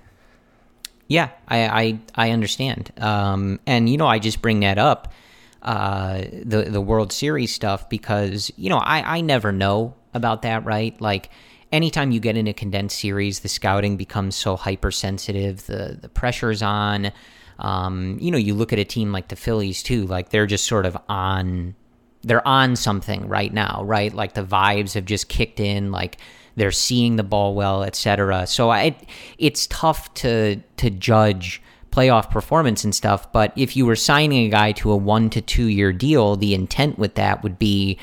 [1.14, 2.92] Yeah, I I, I understand.
[2.98, 5.14] Um, and you know, I just bring that up,
[5.62, 10.66] uh, the the World Series stuff because you know I I never know about that,
[10.66, 11.00] right?
[11.00, 11.30] Like
[11.72, 15.68] anytime you get in a condensed series, the scouting becomes so hypersensitive.
[15.68, 17.12] The the pressure's on.
[17.60, 20.66] Um, you know, you look at a team like the Phillies too, like they're just
[20.66, 21.76] sort of on
[22.24, 24.12] they're on something right now, right?
[24.12, 26.18] Like the vibes have just kicked in, like
[26.56, 28.46] they're seeing the ball well, etc.
[28.48, 28.96] So I,
[29.38, 33.32] it's tough to to judge playoff performance and stuff.
[33.32, 36.54] But if you were signing a guy to a one to two year deal, the
[36.54, 37.98] intent with that would be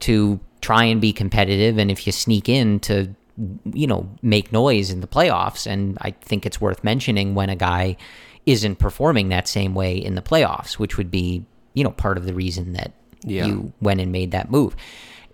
[0.00, 3.14] to try and be competitive, and if you sneak in to
[3.72, 5.66] you know make noise in the playoffs.
[5.66, 7.96] And I think it's worth mentioning when a guy
[8.46, 11.44] isn't performing that same way in the playoffs, which would be
[11.74, 12.92] you know part of the reason that
[13.24, 13.46] Yeah.
[13.46, 14.76] you went and made that move.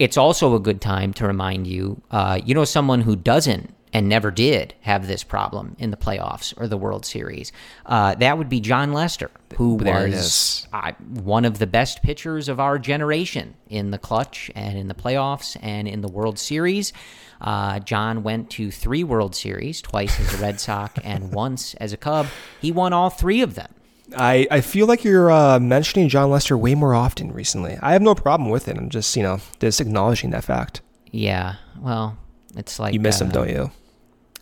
[0.00, 4.08] It's also a good time to remind you, uh, you know, someone who doesn't and
[4.08, 7.52] never did have this problem in the playoffs or the World Series.
[7.84, 10.92] Uh, that would be Jon Lester, who There was uh,
[11.22, 15.54] one of the best pitchers of our generation in the clutch and in the playoffs
[15.60, 16.94] and in the World Series.
[17.38, 21.92] Uh, Jon went to three World Series, twice as a Red Sox and once as
[21.92, 22.26] a Cub.
[22.58, 23.74] He won all three of them.
[24.16, 27.78] I, I feel like you're uh, mentioning Jon Lester way more often recently.
[27.80, 28.76] I have no problem with it.
[28.76, 30.80] I'm just you know just acknowledging that fact.
[31.10, 32.16] Yeah, well,
[32.56, 33.70] it's like You miss him, uh, don't you?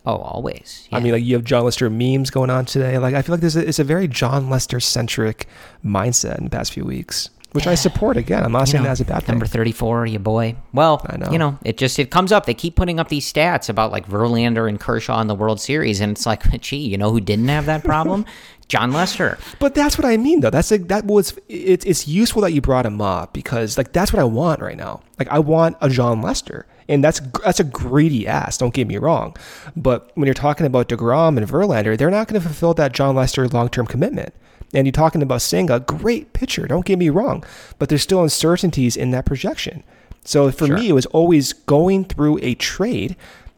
[0.05, 0.87] Oh, always.
[0.91, 2.97] I mean, like you have Jon Lester memes going on today.
[2.97, 5.47] Like I feel like there's a, it's a very Jon Lester centric
[5.85, 8.15] mindset in the past few weeks, which I support.
[8.17, 9.33] Again, I'm not You saying that's a bad thing.
[9.33, 10.55] Number 34, you boy.
[10.73, 11.29] Well, I know.
[11.31, 12.45] you know, it just it comes up.
[12.45, 15.99] They keep putting up these stats about like Verlander and Kershaw in the World Series,
[15.99, 18.25] and it's like, gee, you know who didn't have that problem?
[18.69, 19.37] Jon Lester.
[19.59, 20.51] But that's what I mean, though.
[20.51, 24.13] That's like that was it's it's useful that you brought him up because like that's
[24.13, 25.01] what I want right now.
[25.17, 28.57] Like I want a Jon Lester, and that's that's a greedy ass.
[28.57, 29.35] Don't get me wrong,
[29.75, 33.15] but when you're talking about Degrom and Verlander, they're not going to fulfill that Jon
[33.15, 34.33] Lester long term commitment.
[34.71, 36.67] And you're talking about Senga, great pitcher.
[36.67, 37.43] Don't get me wrong,
[37.79, 39.83] but there's still uncertainties in that projection.
[40.23, 43.15] So for me, it was always going through a trade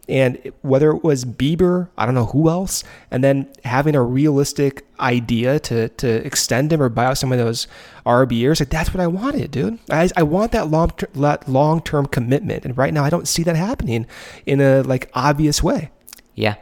[0.10, 4.86] and whether it was Bieber, I don't know who else, and then having a realistic
[5.00, 7.68] idea to to extend him or buy out some of those
[8.06, 9.80] arb years, like that's what I wanted, dude.
[9.90, 13.44] I, I want that long that long term commitment, and right now I don't see
[13.44, 14.06] that happening
[14.46, 15.92] in a like obvious way.
[16.36, 16.56] Yeah.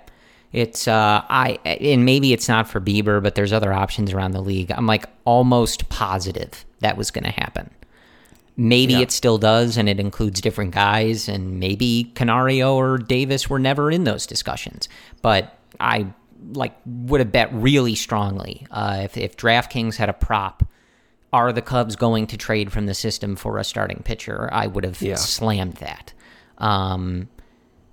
[0.51, 4.41] It's uh I and maybe it's not for Bieber, but there's other options around the
[4.41, 4.71] league.
[4.71, 7.69] I'm like almost positive that was going to happen.
[8.61, 8.99] Maybe Yeah.
[8.99, 13.89] it still does, and it includes different guys, and maybe Canario or Davis were never
[13.89, 14.89] in those discussions.
[15.21, 16.07] But I
[16.53, 20.63] like would have bet really strongly uh, if if DraftKings had a prop.
[21.31, 24.49] Are the Cubs going to trade from the system for a starting pitcher?
[24.51, 25.15] I would have Yeah.
[25.15, 26.11] slammed that.
[26.57, 27.29] Um,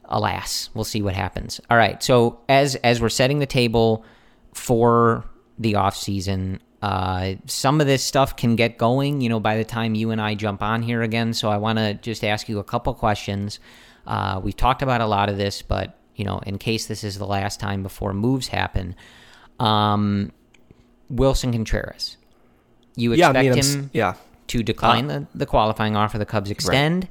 [0.06, 1.60] alas, we'll see what happens.
[1.70, 4.04] All right, so as as we're setting the table
[4.52, 5.24] for
[5.58, 9.20] the off season, uh, some of this stuff can get going.
[9.20, 11.78] You know, by the time you and I jump on here again, so I want
[11.78, 13.58] to just ask you a couple questions.
[14.06, 17.18] Uh, we've talked about a lot of this, but you know, in case this is
[17.18, 18.94] the last time before moves happen,
[19.58, 20.32] um,
[21.10, 22.16] Willson Contreras.
[22.94, 24.14] You Yeah, I expect mean, him yeah.
[24.48, 27.08] to decline the, the qualifying offer the Cubs extend,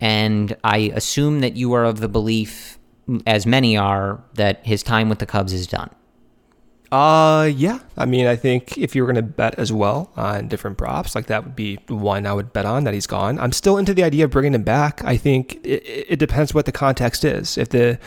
[0.00, 2.78] and I assume that you are of the belief,
[3.26, 5.90] as many are, that his time with the Cubs is done.
[6.92, 7.78] Uh, yeah.
[7.96, 11.14] I mean, I think if you were going to bet as well on different props,
[11.14, 13.38] like that would be one I would bet on that he's gone.
[13.38, 15.04] I'm still into the idea of bringing him back.
[15.04, 17.56] I think it, it depends what the context is.
[17.56, 17.98] If the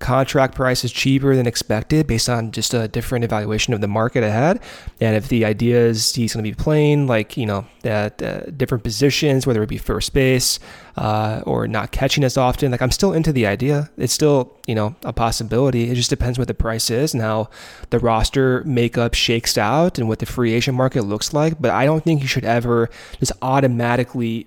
[0.00, 4.24] contract price is cheaper than expected based on just a different evaluation of the market
[4.24, 4.58] ahead,
[5.00, 8.40] and if the idea is he's going to be playing like you know at uh,
[8.56, 10.58] different positions, whether it be first base
[10.96, 13.90] uh, or not catching as often, like I'm still into the idea.
[13.96, 15.90] It's still you know a possibility.
[15.90, 17.50] It just depends what the price is and how
[17.90, 21.60] the roster makeup shakes out and what the free agent market looks like.
[21.60, 22.88] But I don't think you should ever
[23.18, 24.46] just automatically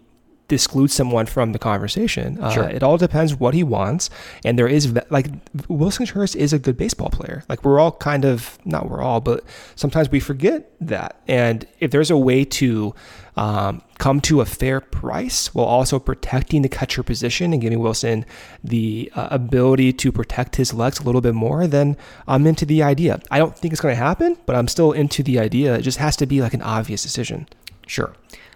[0.53, 2.39] exclude someone from the conversation.
[2.39, 2.69] Uh, Sure.
[2.69, 4.09] It all depends what he wants,
[4.45, 5.27] and there is like
[5.67, 7.43] Willson Contreras is a good baseball player.
[7.49, 9.43] Like we're all kind of not we're all, but
[9.75, 11.21] sometimes we forget that.
[11.27, 12.93] And if there's a way to
[13.35, 18.25] um, come to a fair price while also protecting the catcher position and giving Willson
[18.63, 21.97] the uh, ability to protect his legs a little bit more, then
[22.27, 23.19] I'm into the idea.
[23.31, 25.75] I don't think it's going to happen, but I'm still into the idea.
[25.75, 27.47] It just has to be like an obvious decision.
[27.87, 28.13] Sure.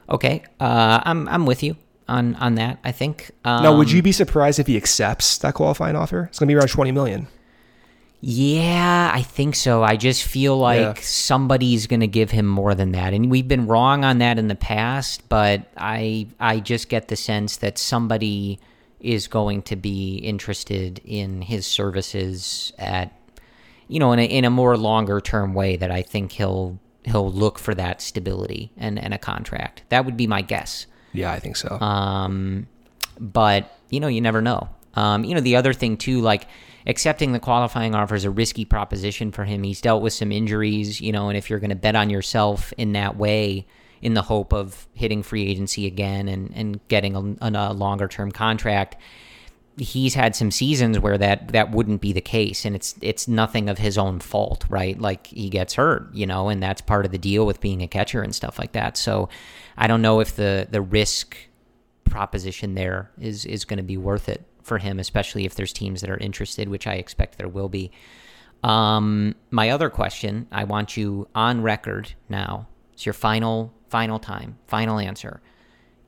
[0.10, 0.44] Okay.
[0.60, 1.76] Uh, I'm I'm with you
[2.08, 2.80] on on that.
[2.84, 3.32] I think.
[3.46, 6.26] Um, now, would you be surprised if he accepts that qualifying offer?
[6.30, 7.28] It's going to be around 20 million.
[8.20, 9.84] Yeah, I think so.
[9.84, 10.94] I just feel like Yeah.
[11.02, 13.14] somebody's going to give him more than that.
[13.14, 17.16] And we've been wrong on that in the past, but I I just get the
[17.16, 18.60] sense that somebody
[19.00, 23.14] is going to be interested in his services at
[23.88, 27.32] you know in a in a more longer term way that I think he'll he'll
[27.32, 29.84] look for that stability and and a contract.
[29.90, 30.88] That would be my guess.
[31.18, 31.80] Yeah, I think so.
[31.80, 32.68] Um,
[33.20, 34.70] but you know, you never know.
[34.94, 36.48] Um, you know, the other thing too, like
[36.86, 39.64] accepting the qualifying offer is a risky proposition for him.
[39.64, 42.74] He's dealt with some injuries, you know, and if you're going to bet on yourself
[42.78, 43.68] in that way,
[44.02, 48.32] in the hope of hitting free agency again and and getting a, a longer term
[48.32, 48.96] contract,
[49.78, 53.70] he's had some seasons where that that wouldn't be the case and it's it's nothing
[53.70, 55.00] of his own fault right?
[55.00, 57.88] Like he gets hurt you know and that's part of the deal with being a
[57.88, 58.98] catcher and stuff like that.
[58.98, 59.30] So
[59.78, 61.38] i don't know if the the risk
[62.06, 66.02] proposition there is is going to be worth it for him especially if there's teams
[66.02, 67.92] that are interested which i expect there will be.
[68.64, 72.68] Um my other question i want you on record now.
[72.94, 75.40] It's your final final time final answer.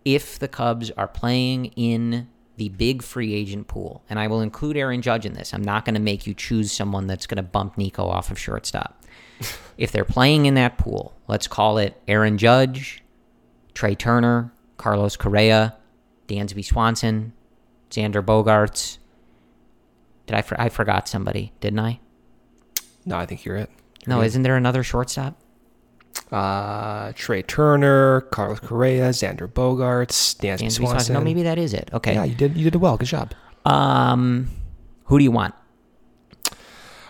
[0.06, 4.76] If the Cubs are playing in the big free agent pool, and I will include
[4.76, 7.44] Aaron Judge in this, I'm not going to make you choose someone that's going to
[7.44, 9.04] bump Nico off of shortstop.
[9.78, 13.02] if they're playing in that pool, let's call it Aaron Judge,
[13.74, 15.78] Trea Turner, Carlos Correa,
[16.28, 17.32] Dansby Swanson,
[17.90, 18.98] Xander Bogaerts.
[20.28, 20.42] Did I?
[20.42, 22.00] For- I forgot somebody, didn't I?
[23.06, 23.72] no, I think you're it.
[24.06, 25.42] No, isn't there another shortstop?
[26.32, 31.14] Uh, Trea Turner, Carlos Correa, Xander Bogaerts, Dansby Swanson.
[31.16, 31.90] No, maybe that is it.
[31.92, 32.14] Okay.
[32.14, 32.56] Yeah, you did.
[32.56, 32.98] You did well.
[32.98, 33.34] Good job.
[33.66, 34.48] Um,
[35.06, 35.56] who do you want?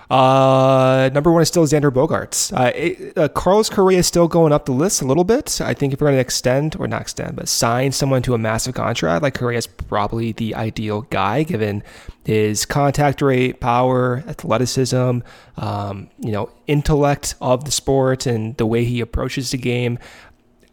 [0.09, 2.51] Uh, number one is still Xander Bogaerts.
[2.51, 5.61] Uh, uh, Carlos Correa is still going up the list a little bit.
[5.61, 8.39] I think if we're going to extend, or not extend, but sign someone to a
[8.39, 11.83] massive contract, like Correa is probably the ideal guy given
[12.25, 15.19] his contact rate, power, athleticism,
[15.57, 19.99] um, you know, intellect of the sport, and the way he approaches the game.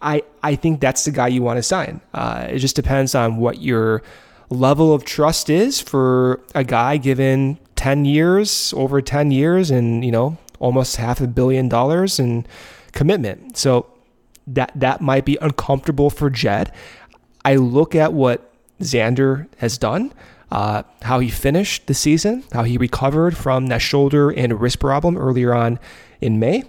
[0.00, 2.00] I, I think that's the guy you want to sign.
[2.14, 4.02] Uh, it just depends on what your
[4.48, 10.10] level of trust is for a guy given 10 years, over 10 years, and, you
[10.10, 12.44] know, almost half a billion dollars in
[12.90, 13.56] commitment.
[13.56, 13.86] So
[14.48, 16.72] that, that might be uncomfortable for Jed.
[17.44, 20.12] I look at what Xander has done,
[20.50, 25.16] uh, how he finished the season, how he recovered from that shoulder and wrist problem
[25.16, 25.78] earlier on
[26.20, 26.64] in May.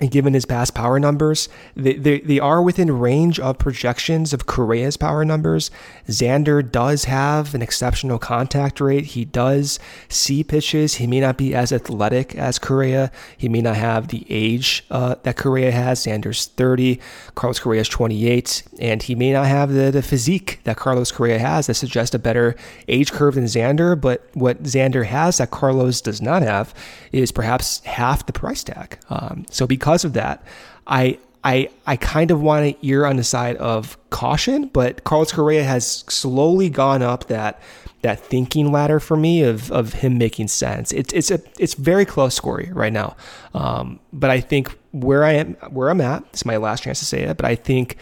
[0.00, 4.46] And given his past power numbers, they, they, they are within range of projections of
[4.46, 5.70] Correa's power numbers.
[6.08, 9.06] Xander does have an exceptional contact rate.
[9.06, 9.78] He does
[10.08, 10.94] see pitches.
[10.94, 13.12] He may not be as athletic as Correa.
[13.36, 16.06] He may not have the age uh, that Correa has.
[16.06, 16.98] Xander's 30,
[17.34, 21.66] Carlos Correa's 28, and he may not have the, the physique that Carlos Correa has
[21.66, 22.56] that suggests a better
[22.88, 24.00] age curve than Xander.
[24.00, 26.72] But what Xander has that Carlos does not have
[27.12, 28.98] is perhaps half the price tag.
[29.10, 30.44] Um, so because of that,
[30.86, 35.32] I I I kind of want to err on the side of caution, but Carlos
[35.32, 37.60] Correa has slowly gone up that
[38.02, 40.92] that thinking ladder for me of of him making sense.
[40.92, 43.16] It's it's a it's very close, Corey, right now.
[43.54, 47.04] Um, but I think where I am where I'm at, is my last chance to
[47.04, 47.96] say it, but I think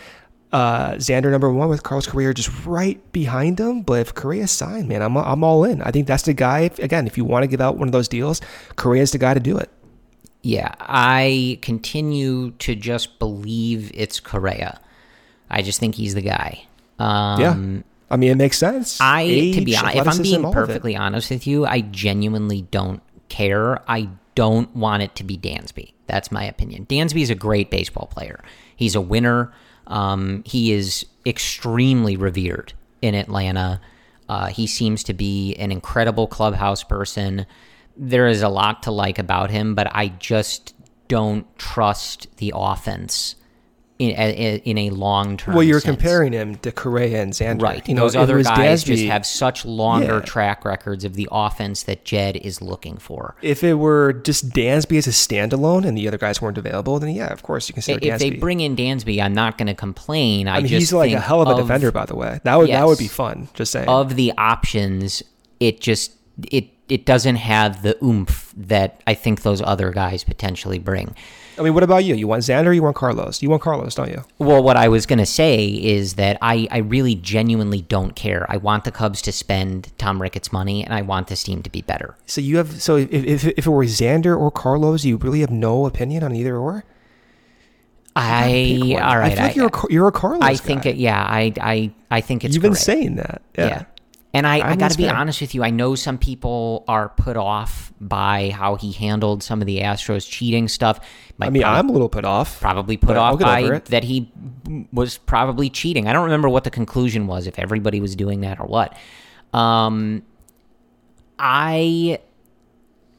[0.53, 3.82] uh, Xander number one with Carlos Correa just right behind him.
[3.82, 5.82] But if Correa signed, man, I'm I'm all in.
[5.82, 6.70] I think that's the guy.
[6.78, 8.41] Again, if you want to give out one of those deals,
[8.76, 9.70] Correa's the guy to do it.
[10.43, 14.80] Yeah, I continue to just believe it's Correa.
[15.51, 16.66] I just think he's the guy.
[16.99, 17.82] Um, yeah.
[18.11, 19.01] I mean, it makes sense.
[19.01, 20.66] I, Age, to be honest, if I'm being all of it.
[20.66, 23.82] perfectly honest with you, I genuinely don't care.
[23.91, 25.93] I don't want it to be Dansby.
[26.07, 26.86] That's my opinion.
[26.86, 28.43] Dansby is a great baseball player.
[28.76, 29.53] He's a winner.
[29.86, 32.72] Um, he is extremely revered
[33.03, 33.80] in Atlanta.
[34.28, 37.47] Uh, he seems to be an incredible clubhouse person.
[37.99, 40.74] There is a lot to like about him, but I just
[41.09, 43.34] don't trust the offense
[43.99, 45.55] in, in, in a long term.
[45.57, 45.96] Well, you're sense.
[45.96, 47.62] comparing him to Correa and Xander.
[47.62, 47.88] Right.
[47.88, 50.20] You know, Those other guys just have such longer Yeah.
[50.20, 53.34] track records of the offense that Jed is looking for.
[53.42, 57.11] If it were just Dansby as a standalone and the other guys weren't available, then
[57.11, 58.18] yeah, of course you consider If Dansby.
[58.18, 60.46] they bring in Dansby, I'm not going to complain.
[60.46, 62.38] I, I mean, he's like a hell of a of- defender, by the way.
[62.44, 63.49] That would that would be fun.
[63.55, 63.88] Just saying.
[63.88, 65.24] Of the options,
[65.59, 66.12] it just
[66.53, 71.14] it it doesn't have the oomph that I think those other guys potentially bring.
[71.59, 72.14] I mean, what about you?
[72.14, 72.66] You want Xander?
[72.66, 73.43] Or you want Carlos?
[73.43, 74.24] You want Carlos, don't you?
[74.39, 78.47] Well, what I was going to say is that I, I really genuinely don't care.
[78.49, 81.70] I want the Cubs to spend Tom Ricketts' money, and I want this team to
[81.70, 82.16] be better.
[82.26, 85.51] So you have so if if, if it were Xander or Carlos, you really have
[85.51, 86.84] no opinion on either or.
[88.14, 89.32] I all right.
[89.32, 90.43] I feel like I, you're a, you're a Carlos.
[90.43, 90.91] I think guy.
[90.91, 90.97] it.
[90.97, 92.84] Yeah, I I I think it's You've been correct.
[92.84, 93.43] saying that.
[93.57, 93.66] Yeah.
[93.66, 93.84] Yeah.
[94.34, 95.16] And I, I got to be fair.
[95.16, 95.64] honest with you.
[95.64, 100.28] I know some people are put off by how he handled some of the Astros
[100.28, 101.00] cheating stuff.
[101.38, 102.60] Might I mean, prob- I'm a little put off.
[102.60, 104.30] probably put off by that he
[104.92, 106.08] was probably cheating.
[106.08, 108.96] I don't remember what the conclusion was, if everybody was doing that or what.
[109.54, 110.22] Um,
[111.38, 112.20] I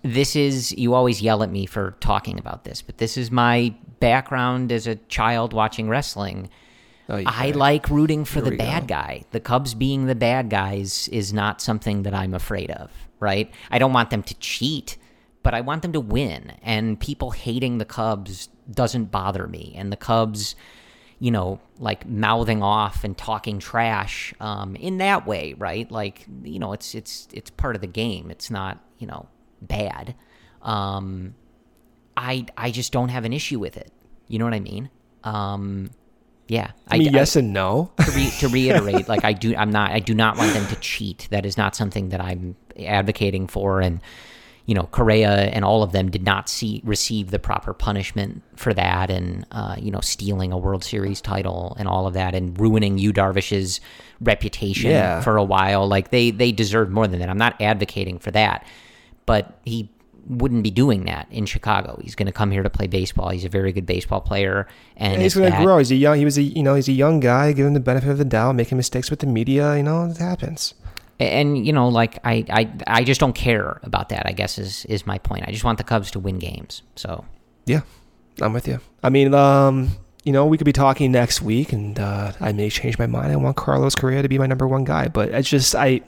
[0.04, 3.74] this is you always yell at me for talking about this, but this is my
[4.00, 6.50] background as a child watching wrestling.
[7.10, 8.96] Oh, you I like rooting for the bad go.
[8.96, 9.24] guy.
[9.32, 13.52] The Cubs being the bad guys is not something that I'm afraid of, right?
[13.72, 14.98] I don't want them to cheat,
[15.42, 16.54] but I want them to win.
[16.62, 19.74] And people hating the Cubs doesn't bother me.
[19.76, 20.56] And the Cubs,
[21.18, 25.92] you know, like mouthing off and talking trash um, in that way, right?
[25.92, 28.30] Like, you know, it's it's it's part of the game.
[28.30, 29.28] It's not, you know,
[29.62, 30.14] bad.
[30.62, 31.34] Um,
[32.16, 33.92] I I just don't have an issue with it.
[34.28, 34.92] You know what I mean?
[35.24, 35.90] Um,
[36.50, 36.72] yeah.
[36.88, 37.92] I mean, yes and no.
[38.04, 40.76] to, re- to reiterate, like I do, I'm not, I do not want them to
[40.78, 41.28] cheat.
[41.32, 43.80] That is not something that I'm advocating for.
[43.80, 44.02] And
[44.66, 48.72] you know, Correa and all of them did not see receive the proper punishment for
[48.76, 52.60] that, and uh, you know, stealing a World Series title and all of that, and
[52.60, 53.82] ruining Yu Darvish's
[54.22, 55.22] reputation Yeah.
[55.22, 55.88] for a while.
[55.88, 57.30] Like they they deserve more than that.
[57.30, 58.64] I'm not advocating for that,
[59.26, 59.90] but he
[60.30, 62.00] wouldn't be doing that in Chicago.
[62.02, 63.30] He's going to come here to play baseball.
[63.30, 65.80] He's a very good baseball player, and, And he's going to grow.
[65.80, 66.18] He's a young.
[66.18, 67.52] He was a you know he's a young guy.
[67.52, 68.56] Give him the benefit of the doubt.
[68.56, 69.76] Making mistakes with the media.
[69.76, 70.76] You know it happens.
[71.20, 74.86] and you know like I, I i just don't care about that i guess is
[74.86, 77.26] is my point i just want the cubs to win games so
[77.66, 77.82] Yeah,
[78.42, 78.80] I'm with you.
[79.04, 79.90] I mean, um,
[80.24, 83.32] you know, we could be talking next week, and uh, I may change my mind.
[83.32, 86.02] I want Carlos Correa to be my number one guy, but it's just I,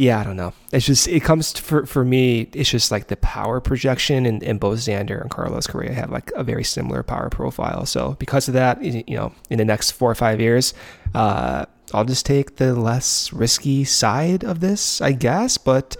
[0.00, 0.52] yeah, I don't know.
[0.72, 2.48] It's just it comes to, for for me.
[2.54, 6.30] It's just like the power projection, and, and both Xander and Carlos Correa have like
[6.34, 7.84] a very similar power profile.
[7.86, 10.72] So because of that, you know, in the next four or five years,
[11.14, 15.58] uh, I'll just take the less risky side of this, I guess.
[15.58, 15.96] But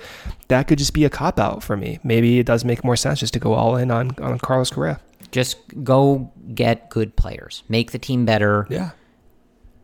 [0.49, 1.99] that could just be a cop out for me.
[2.03, 4.99] Maybe it does make more sense just to go all in on on Carlos Correa.
[5.31, 8.91] just go get good players make the team better Yeah.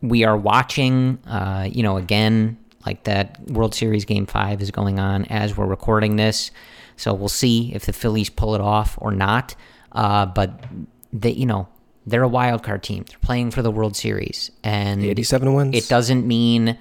[0.01, 2.57] we are watching uh you know again
[2.87, 6.51] like that world series game five is going on as we're recording this
[6.95, 9.55] so we'll see if the phillies pull it off or not
[9.91, 10.63] uh but
[11.11, 11.67] they you know
[12.05, 15.75] they're a wild card team they're playing for the world series and 87 wins.
[15.75, 16.77] It doesn't mean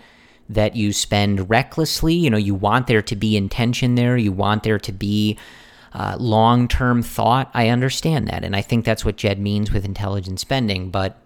[0.48, 2.14] that you spend recklessly.
[2.14, 4.16] You know, you want there to be intention there.
[4.16, 5.36] You want there to be
[5.92, 7.50] uh, long term thought.
[7.54, 8.44] I understand that.
[8.44, 10.90] And I think that's what Jed means with intelligent spending.
[10.90, 11.18] But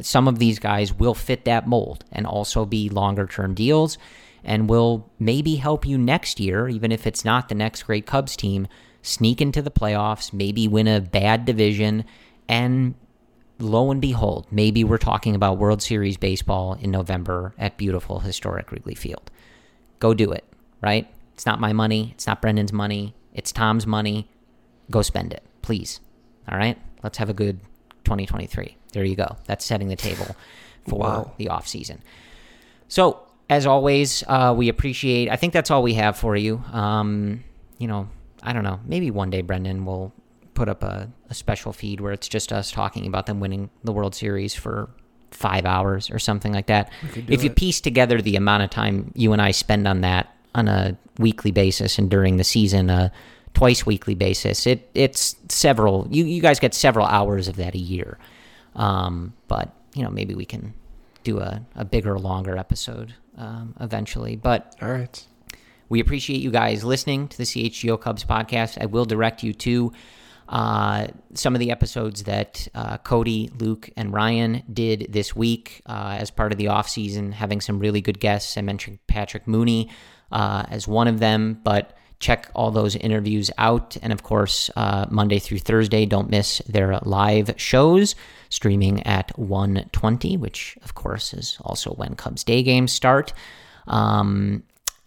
[0.00, 3.98] some of these guys will fit that mold and also be longer term deals
[4.44, 8.36] and will maybe help you next year, even if it's not the next great Cubs
[8.36, 8.68] team,
[9.02, 12.04] sneak into the playoffs, maybe win a bad division,
[12.48, 12.94] and
[13.58, 18.70] lo and behold, maybe we're talking about World Series baseball in November at beautiful, historic
[18.70, 19.30] Wrigley Field.
[19.98, 20.44] Go do it,
[20.80, 21.08] right?
[21.34, 22.12] It's not my money.
[22.14, 23.14] It's not Brendan's money.
[23.34, 24.30] It's Tom's money.
[24.90, 26.00] Go spend it, please.
[26.48, 26.78] All right?
[27.02, 27.60] Let's have a good
[28.04, 28.76] 2023.
[28.96, 29.36] There you go.
[29.44, 30.34] That's setting the table
[30.88, 31.32] for Wow.
[31.36, 32.02] the off season.
[32.88, 33.20] So,
[33.50, 35.28] as always, uh, we appreciate.
[35.30, 36.62] I think that's all we have for you.
[36.72, 37.44] Um,
[37.78, 38.08] you know,
[38.42, 38.80] I don't know.
[38.86, 40.14] Maybe one day Brendan will
[40.54, 43.92] put up a, a special feed where it's just us talking about them winning the
[43.92, 44.88] World Series for
[45.30, 46.90] five hours or something like that.
[47.28, 50.68] If you piece together the amount of time you and I spend on that on
[50.68, 53.10] a weekly basis and during the season, uh,
[53.52, 56.06] twice weekly basis, it it's several.
[56.10, 58.16] You you guys get several hours of that a year.
[58.76, 60.74] Um, but you know maybe we can
[61.26, 64.36] do a, a bigger, longer episode um, eventually.
[64.36, 65.26] But All right.
[65.88, 68.78] we appreciate you guys listening to the CHGO Cubs podcast.
[68.80, 69.92] I will direct you to
[70.48, 76.16] uh, some of the episodes that uh, Cody, Luke, and Ryan did this week uh,
[76.20, 78.56] as part of the off season, having some really good guests.
[78.56, 79.90] I mentioned Patrick Mooney
[80.30, 83.96] uh, as one of them, but check all those interviews out.
[84.02, 88.14] And of course, uh, Monday through Thursday, don't miss their live shows
[88.48, 93.32] streaming at 1:20, which of course is also when Cubs day games start.
[93.86, 94.62] Um,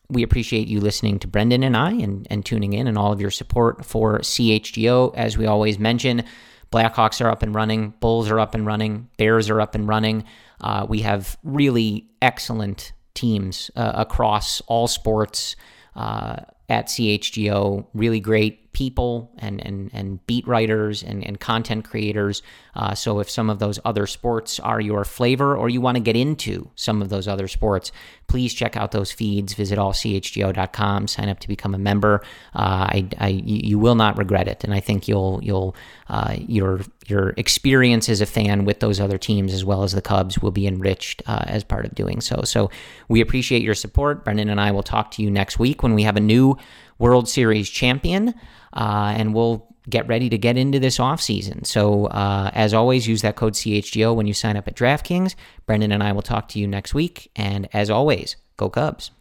[0.10, 3.22] we appreciate you listening to Brendan and I and, and tuning in and all of
[3.22, 5.14] your support for CHGO.
[5.16, 6.24] As we always mention,
[6.72, 10.24] Blackhawks are up and running, Bulls are up and running, Bears are up and running.
[10.62, 15.56] Uh, we have really excellent teams uh, across all sports
[15.96, 16.38] uh,
[16.70, 22.42] at CHGO, really great people and, and, and beat writers and, and content creators.
[22.76, 26.00] Uh, so if some of those other sports are your flavor or you want to
[26.00, 27.92] get into some of those other sports,
[28.28, 29.54] please check out those feeds.
[29.54, 32.22] Visit allchgo.com, sign up to become a member.
[32.56, 35.76] Uh, I, I, you will not regret it, and I think you'll you'll
[36.08, 40.02] uh, your your experience as a fan with those other teams as well as the
[40.02, 42.44] Cubs will be enriched uh, as part of doing so.
[42.46, 42.72] So
[43.10, 44.24] we appreciate your support.
[44.24, 46.56] Brendan and I will talk to you next week when we have a new
[47.00, 48.36] World Series champion,
[48.74, 51.66] uh, and we'll get ready to get into this offseason.
[51.66, 55.36] So, uh, as always, use that code CHGO when you sign up at DraftKings.
[55.66, 57.32] Brendan and I will talk to you next week.
[57.36, 59.12] And as always, go Cubs.